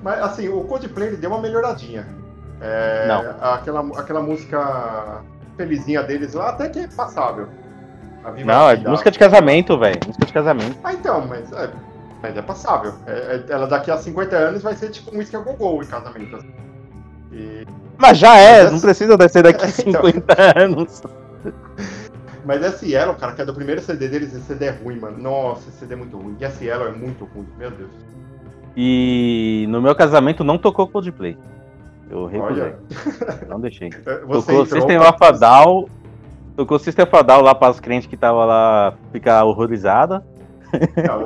mas, 0.01 0.19
assim, 0.21 0.49
o 0.49 0.61
Coldplay 0.63 1.09
ele 1.09 1.17
deu 1.17 1.29
uma 1.29 1.41
melhoradinha. 1.41 2.07
É, 2.61 3.07
Não. 3.07 3.35
Aquela, 3.53 3.81
aquela 3.99 4.21
música 4.21 5.21
felizinha 5.57 6.01
deles 6.03 6.33
lá 6.33 6.49
até 6.49 6.69
que 6.69 6.79
é 6.79 6.87
passável. 6.87 7.47
A 8.23 8.31
Viva 8.31 8.51
Não, 8.51 8.69
é 8.69 8.77
música 8.77 9.11
de 9.11 9.19
casamento, 9.19 9.77
velho. 9.77 9.99
Música 10.07 10.25
de 10.25 10.33
casamento. 10.33 10.77
Ah, 10.83 10.93
então, 10.93 11.25
mas 11.27 11.51
é, 11.53 11.69
mas 12.23 12.35
é 12.37 12.41
passável. 12.41 12.93
É- 13.05 13.43
é- 13.47 13.53
ela 13.53 13.67
daqui 13.67 13.91
a 13.91 13.97
50 13.97 14.35
anos 14.35 14.63
vai 14.63 14.73
ser 14.75 14.89
tipo 14.89 15.13
música 15.13 15.37
gogol 15.39 15.83
em 15.83 15.85
casamento. 15.85 16.37
assim. 16.37 16.51
E- 17.35 17.65
Mas 17.97 18.17
já 18.17 18.37
é, 18.37 18.61
Mas 18.63 18.69
não 18.71 18.77
essa- 18.77 18.87
precisa 18.87 19.29
ser 19.29 19.43
daqui 19.43 19.65
a 19.65 19.67
Então. 19.87 20.03
50 20.05 20.59
anos. 20.59 21.03
Mas 22.45 22.63
esse 22.63 22.91
Yellow, 22.91 23.15
cara, 23.15 23.33
que 23.33 23.41
é 23.41 23.45
do 23.45 23.53
primeiro 23.53 23.81
CD 23.81 24.07
deles, 24.07 24.33
esse 24.33 24.45
CD 24.45 24.65
é 24.65 24.71
ruim, 24.71 24.99
mano. 24.99 25.17
Nossa, 25.17 25.67
esse 25.69 25.79
CD 25.79 25.93
é 25.95 25.97
muito 25.97 26.15
ruim. 26.17 26.35
E 26.39 26.43
esse 26.45 26.65
Yellow 26.65 26.87
é 26.87 26.91
muito 26.91 27.25
ruim, 27.25 27.47
meu 27.57 27.71
Deus. 27.71 27.89
E 28.77 29.65
no 29.69 29.81
meu 29.81 29.95
casamento 29.95 30.43
não 30.43 30.57
tocou 30.57 30.87
Coldplay. 30.87 31.37
Eu 32.09 32.27
recusei. 32.27 32.73
Não 33.49 33.59
deixei. 33.59 33.89
Você 33.89 34.51
Tocou 34.51 34.65
System 34.67 34.99
of 34.99 35.17
a 35.21 35.31
Down. 35.31 35.87
Tocou 36.55 36.77
System 36.77 37.03
of 37.03 37.15
a 37.15 37.21
Down 37.23 37.41
lá 37.41 37.55
para 37.55 37.69
as 37.69 37.79
crentes 37.79 38.07
que 38.07 38.13
estavam 38.13 38.45
lá 38.45 38.93
ficar 39.11 39.43
horrorizada. 39.43 40.23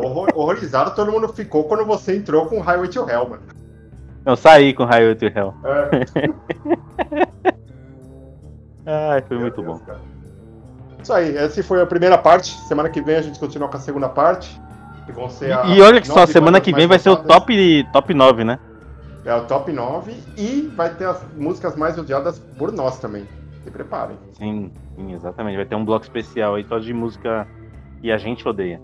Horror- 0.02 0.30
horrorizado 0.36 0.96
todo 0.96 1.12
mundo 1.12 1.28
ficou 1.34 1.66
quando 1.66 1.84
você 1.86 2.16
entrou 2.16 2.46
com 2.46 2.62
Highway 2.62 2.88
to 2.90 3.10
Hell, 3.10 3.28
mano. 3.28 3.42
Eu 4.30 4.36
saí 4.36 4.74
com 4.74 4.84
Highway 4.86 5.16
to 5.16 5.26
Hell. 5.26 5.54
É, 5.64 5.90
Ai, 9.14 9.22
foi 9.22 9.38
meu 9.38 9.46
muito 9.48 9.62
Deus, 9.62 9.80
bom. 9.80 9.86
cara. 9.86 10.00
Isso 11.02 11.14
aí, 11.14 11.36
essa 11.38 11.64
foi 11.64 11.82
a 11.82 11.86
primeira 11.86 12.18
parte. 12.18 12.52
Semana 12.68 12.90
que 12.90 13.02
vem 13.02 13.16
a 13.16 13.22
gente 13.22 13.40
continua 13.40 13.68
com 13.70 13.78
a 13.78 13.80
segunda 13.80 14.08
parte. 14.10 14.60
Que 15.06 15.12
vão 15.12 15.30
ser 15.30 15.52
a- 15.52 15.66
E 15.66 15.82
olha 15.82 16.00
que 16.00 16.08
só, 16.08 16.26
semana 16.28 16.62
que 16.62 16.72
vem 16.74 16.86
vai 16.86 17.00
ser 17.00 17.10
o 17.10 17.18
top, 17.18 17.84
top 17.92 18.14
9, 18.14 18.44
né? 18.44 18.60
É 19.26 19.34
o 19.34 19.46
top 19.46 19.72
9 19.72 20.16
e 20.38 20.72
vai 20.76 20.90
ter 20.94 21.06
as 21.06 21.24
músicas 21.36 21.76
mais 21.76 21.98
odiadas 21.98 22.38
por 22.58 22.72
nós 22.72 23.00
também. 23.00 23.28
Se 23.64 23.72
preparem. 23.72 24.18
Sim, 24.34 24.72
sim, 24.96 25.14
exatamente. 25.14 25.56
Vai 25.58 25.66
ter 25.66 25.76
um 25.76 25.84
bloco 25.86 26.06
especial 26.06 26.56
aí 26.56 26.64
só 26.66 26.78
de 26.80 26.94
música 26.94 27.48
que 28.02 28.12
a 28.12 28.18
gente 28.18 28.48
odeia. 28.48 28.80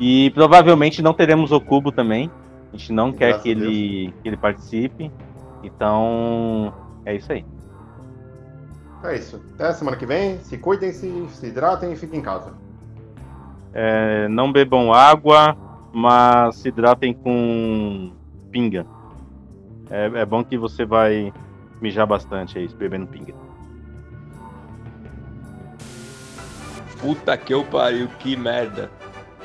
E 0.00 0.30
provavelmente 0.30 1.02
não 1.02 1.12
teremos 1.12 1.52
o 1.52 1.60
Cubo 1.60 1.92
também. 1.92 2.30
A 2.72 2.76
gente 2.76 2.92
não 2.92 3.12
quer 3.12 3.28
Graças 3.28 3.42
que 3.42 3.52
a 3.52 3.54
Deus. 3.54 3.66
ele, 3.66 4.14
que 4.22 4.28
ele 4.28 4.36
participe. 4.36 5.12
Então, 5.62 6.72
é 7.04 7.16
isso 7.16 7.32
aí. 7.32 7.44
É 9.02 9.16
isso. 9.16 9.40
Até 9.54 9.72
semana 9.72 9.96
que 9.96 10.06
vem. 10.06 10.38
Se 10.40 10.58
cuidem, 10.58 10.92
se, 10.92 11.26
se 11.30 11.46
hidratem 11.46 11.92
e 11.92 11.96
fiquem 11.96 12.20
em 12.20 12.22
casa. 12.22 12.52
É, 13.72 14.28
não 14.28 14.50
bebam 14.52 14.92
água, 14.92 15.56
mas 15.92 16.56
se 16.56 16.68
hidratem 16.68 17.14
com 17.14 18.12
pinga. 18.50 18.86
É, 19.90 20.20
é 20.20 20.26
bom 20.26 20.44
que 20.44 20.58
você 20.58 20.84
vai 20.84 21.32
mijar 21.80 22.06
bastante 22.06 22.58
aí, 22.58 22.68
bebendo 22.68 23.06
pinga. 23.06 23.34
Puta 27.00 27.36
que 27.36 27.54
eu 27.54 27.64
pariu, 27.64 28.08
que 28.18 28.36
merda. 28.36 28.90